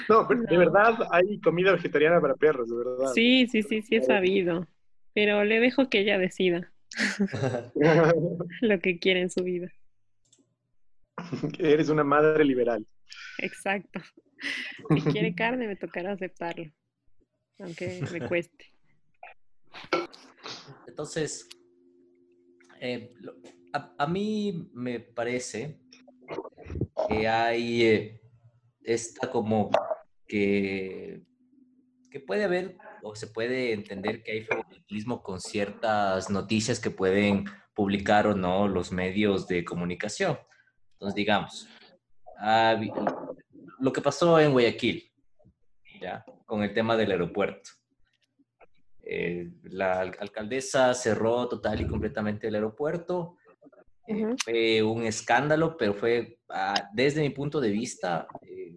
[0.10, 3.14] No, pero de verdad hay comida vegetariana para perros, de verdad.
[3.14, 4.68] Sí, sí, sí, sí he sabido.
[5.14, 6.72] Pero le dejo que ella decida
[8.62, 9.72] lo que quiere en su vida.
[11.60, 12.86] Eres una madre liberal.
[13.38, 14.02] Exacto.
[14.90, 16.72] Si quiere carne, me tocará aceptarlo.
[17.60, 18.74] Aunque me cueste.
[20.88, 21.48] Entonces,
[22.80, 23.14] eh,
[23.74, 25.80] a mí me parece
[27.08, 28.21] que hay eh,
[28.84, 29.70] esta como
[30.28, 31.22] que,
[32.10, 37.46] que puede haber o se puede entender que hay favoritismo con ciertas noticias que pueden
[37.74, 40.38] publicar o no los medios de comunicación.
[40.94, 41.68] Entonces, digamos,
[42.38, 42.80] ah,
[43.80, 45.12] lo que pasó en Guayaquil,
[46.00, 46.24] ¿ya?
[46.46, 47.72] Con el tema del aeropuerto.
[49.04, 53.38] Eh, la al- alcaldesa cerró total y completamente el aeropuerto.
[54.44, 58.76] Fue un escándalo, pero fue, ah, desde mi punto de vista, eh,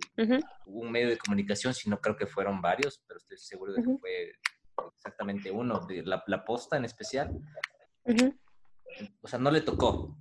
[0.67, 3.99] un medio de comunicación, si no creo que fueron varios, pero estoy seguro de que
[3.99, 4.33] fue
[4.97, 7.31] exactamente uno, de la, la posta en especial.
[9.23, 10.17] O sea, no le tocó.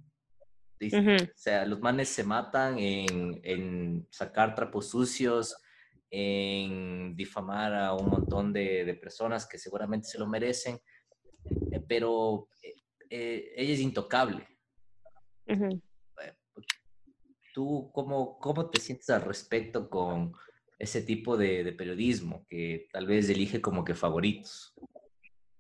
[0.82, 5.56] O sea, los manes se matan en, en sacar trapos sucios,
[6.10, 10.80] en difamar a un montón de, de personas que seguramente se lo merecen,
[11.72, 12.76] eh, pero eh,
[13.10, 14.48] eh, ella es intocable.
[15.48, 15.82] Ujú.
[17.54, 20.34] ¿Tú cómo, cómo te sientes al respecto con
[20.80, 24.74] ese tipo de, de periodismo que tal vez elige como que favoritos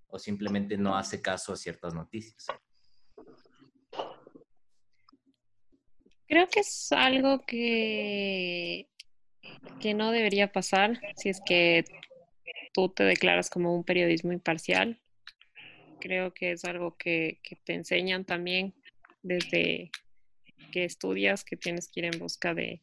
[0.08, 2.48] o simplemente no hace caso a ciertas noticias?
[6.28, 8.90] Creo que es algo que,
[9.80, 11.86] que no debería pasar si es que
[12.74, 15.00] tú te declaras como un periodismo imparcial.
[16.00, 18.74] Creo que es algo que, que te enseñan también
[19.24, 19.90] desde
[20.72, 22.82] que estudias, que tienes que ir en busca de,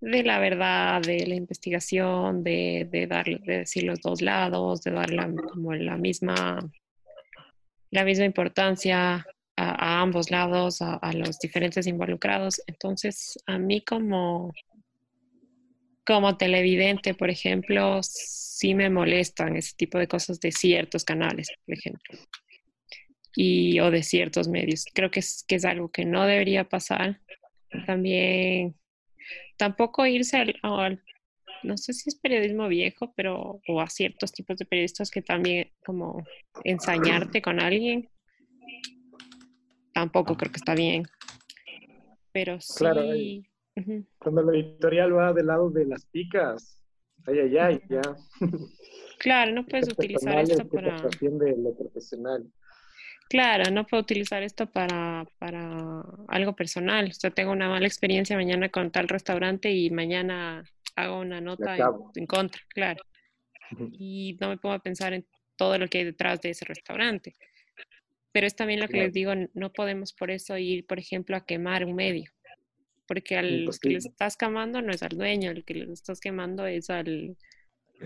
[0.00, 5.10] de la verdad, de la investigación, de, de, de decir los dos lados, de dar
[5.10, 6.58] la, como la misma,
[7.90, 9.26] la misma importancia
[9.56, 12.62] a, a ambos lados, a, a, los diferentes involucrados.
[12.66, 14.52] Entonces, a mí como,
[16.06, 21.74] como televidente, por ejemplo, sí me molestan ese tipo de cosas de ciertos canales, por
[21.74, 22.18] ejemplo,
[23.34, 24.84] y, o de ciertos medios.
[24.94, 27.20] Creo que es, que es algo que no debería pasar.
[27.86, 28.74] También
[29.56, 31.02] tampoco irse al, al-
[31.62, 35.70] no sé si es periodismo viejo, pero o a ciertos tipos de periodistas que también
[35.84, 36.24] como
[36.64, 38.08] ensañarte con alguien,
[39.92, 41.04] tampoco creo que está bien.
[42.32, 43.02] Pero sí, Claro,
[44.18, 46.82] Cuando la editorial va del lado de las picas,
[47.26, 48.02] ay, ay, ay, ya.
[49.18, 52.50] claro, no puedes utilizar esto para, lo profesional.
[53.30, 57.08] Claro, no puedo utilizar esto para, para algo personal.
[57.08, 60.64] O sea, tengo una mala experiencia mañana con tal restaurante y mañana
[60.96, 61.76] hago una nota
[62.16, 63.02] en, contra, claro.
[63.92, 65.24] y no me pongo a pensar en
[65.56, 67.36] todo lo que hay detrás de ese restaurante.
[68.32, 71.44] Pero es también lo que les digo, no podemos por eso ir, por ejemplo, a
[71.46, 72.30] quemar un medio,
[73.06, 74.10] porque a los que Imposible.
[74.10, 77.36] estás quemando no es al dueño, el que les estás quemando es al,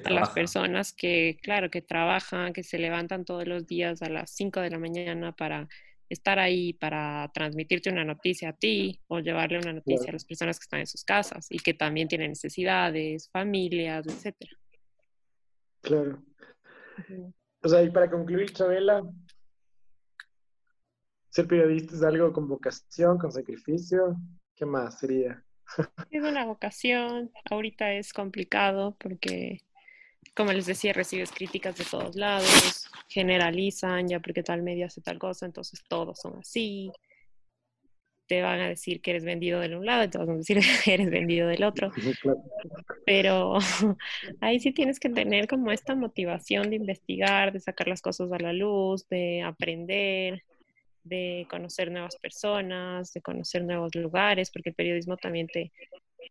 [0.05, 4.31] a las personas que, claro, que trabajan, que se levantan todos los días a las
[4.31, 5.69] 5 de la mañana para
[6.09, 10.59] estar ahí, para transmitirte una noticia a ti o llevarle una noticia a las personas
[10.59, 14.53] que están en sus casas y que también tienen necesidades, familias, etcétera.
[15.81, 16.23] Claro.
[17.63, 19.03] O sea, y para concluir, Chabela,
[21.31, 24.17] ser periodista es algo con vocación, con sacrificio.
[24.55, 25.45] ¿Qué más sería?
[26.11, 29.64] Es una vocación, ahorita es complicado porque,
[30.35, 35.19] como les decía, recibes críticas de todos lados, generalizan ya porque tal medio hace tal
[35.19, 36.91] cosa, entonces todos son así.
[38.27, 40.59] Te van a decir que eres vendido del un lado y te van a decir
[40.85, 41.93] que eres vendido del otro,
[43.05, 43.59] pero
[44.41, 48.39] ahí sí tienes que tener como esta motivación de investigar, de sacar las cosas a
[48.39, 50.43] la luz, de aprender,
[51.05, 55.71] de conocer nuevas personas, de conocer nuevos lugares, porque el periodismo también te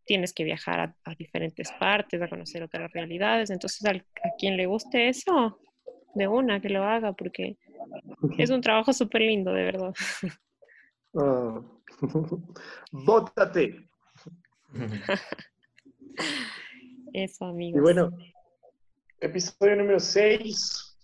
[0.06, 3.50] tienes que viajar a, a diferentes partes, a conocer otras realidades.
[3.50, 5.60] Entonces, al- a quien le guste eso,
[6.16, 7.58] de una, que lo haga, porque
[8.38, 9.94] es un trabajo súper lindo, de verdad.
[11.16, 11.62] Ah.
[12.92, 13.88] Bótate.
[17.14, 17.82] Eso, Y amigos.
[17.82, 18.10] bueno,
[19.20, 20.98] episodio número 6.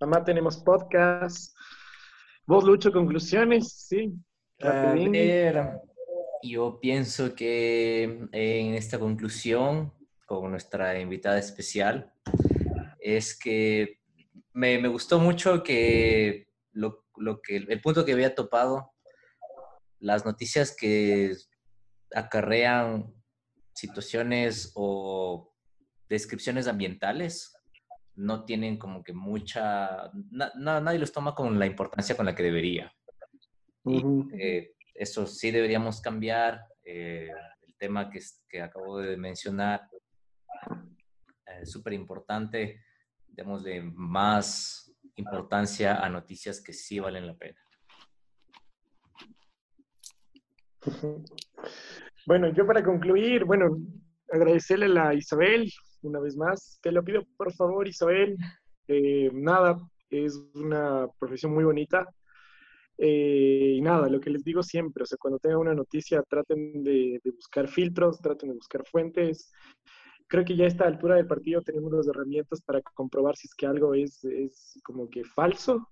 [0.00, 1.56] Mamá, tenemos podcast.
[2.46, 4.12] Vos, Lucho, conclusiones, sí.
[4.62, 5.80] A ver,
[6.42, 9.92] yo pienso que en esta conclusión,
[10.26, 12.12] con nuestra invitada especial,
[13.00, 14.00] es que
[14.52, 18.92] me, me gustó mucho que lo, lo que el punto que había topado,
[19.98, 21.32] las noticias que
[22.14, 23.12] acarrean
[23.74, 25.52] situaciones o
[26.08, 27.54] descripciones ambientales
[28.14, 32.34] no tienen como que mucha, na- na- nadie los toma con la importancia con la
[32.34, 32.92] que debería.
[33.86, 34.02] Y
[34.38, 36.60] eh, eso sí deberíamos cambiar.
[36.84, 37.30] eh,
[37.62, 39.88] el tema que, acabo de mencionar
[41.60, 42.80] es súper importante.
[43.26, 47.58] Démosle más importancia a noticias que sí valen la pena.
[52.26, 53.76] Bueno, yo para concluir, bueno,
[54.30, 55.70] agradecerle a Isabel
[56.02, 56.78] una vez más.
[56.82, 58.36] Te lo pido por favor, Isabel.
[58.86, 59.78] Eh, nada,
[60.10, 62.08] es una profesión muy bonita.
[63.04, 66.84] Eh, y nada, lo que les digo siempre, o sea, cuando tengan una noticia, traten
[66.84, 69.50] de, de buscar filtros, traten de buscar fuentes.
[70.28, 73.54] Creo que ya a esta altura del partido tenemos las herramientas para comprobar si es
[73.56, 75.90] que algo es, es como que falso.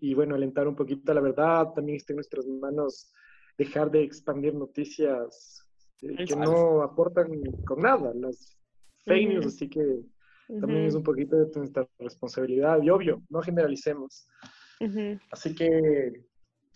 [0.00, 1.68] Y bueno, alentar un poquito a la verdad.
[1.76, 3.12] También está en nuestras manos
[3.56, 5.64] dejar de expandir noticias
[6.02, 7.28] eh, que no aportan
[7.64, 8.58] con nada, las
[9.04, 9.54] fake news, Ujú.
[9.54, 10.00] así que
[10.60, 14.26] también es un poquito de nuestra responsabilidad y obvio, no generalicemos.
[14.80, 15.18] ujú.
[15.30, 16.31] Así que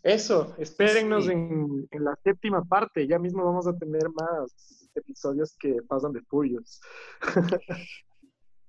[0.06, 1.32] eso, espérennos Sí.
[1.32, 6.22] en, en la séptima parte, ya mismo vamos a tener más episodios que pasan de
[6.22, 6.80] Furious.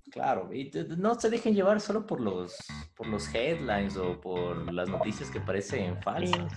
[0.09, 2.55] Claro, y no se dejen llevar solo por los,
[2.95, 6.53] por los headlines o por las noticias que parecen falsas.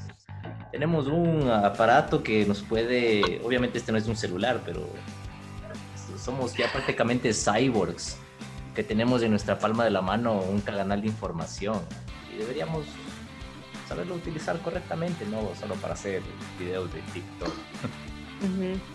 [0.71, 4.87] Tenemos un aparato que nos puede, obviamente este no es un celular, pero
[6.17, 8.19] somos ya prácticamente cyborgs
[8.73, 11.81] que tenemos en nuestra palma de la mano un canal de información
[12.33, 12.87] y deberíamos
[13.91, 16.23] saberlo utilizar correctamente, no solo para hacer
[16.61, 17.53] videos de TikTok.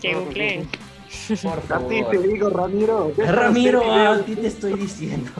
[0.00, 0.66] Que.
[1.42, 2.10] Por A ti favor.
[2.10, 3.12] te digo, Ramiro.
[3.18, 5.30] Ramiro, a ti te estoy diciendo.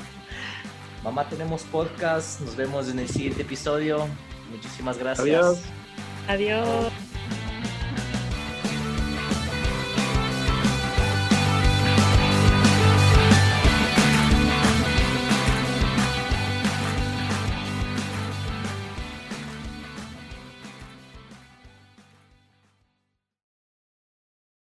[1.04, 2.40] Mamá, tenemos podcast.
[2.40, 4.06] Nos vemos en el siguiente episodio.
[4.50, 5.26] Muchísimas gracias.
[5.26, 5.60] Adiós.
[6.26, 7.09] Adiós.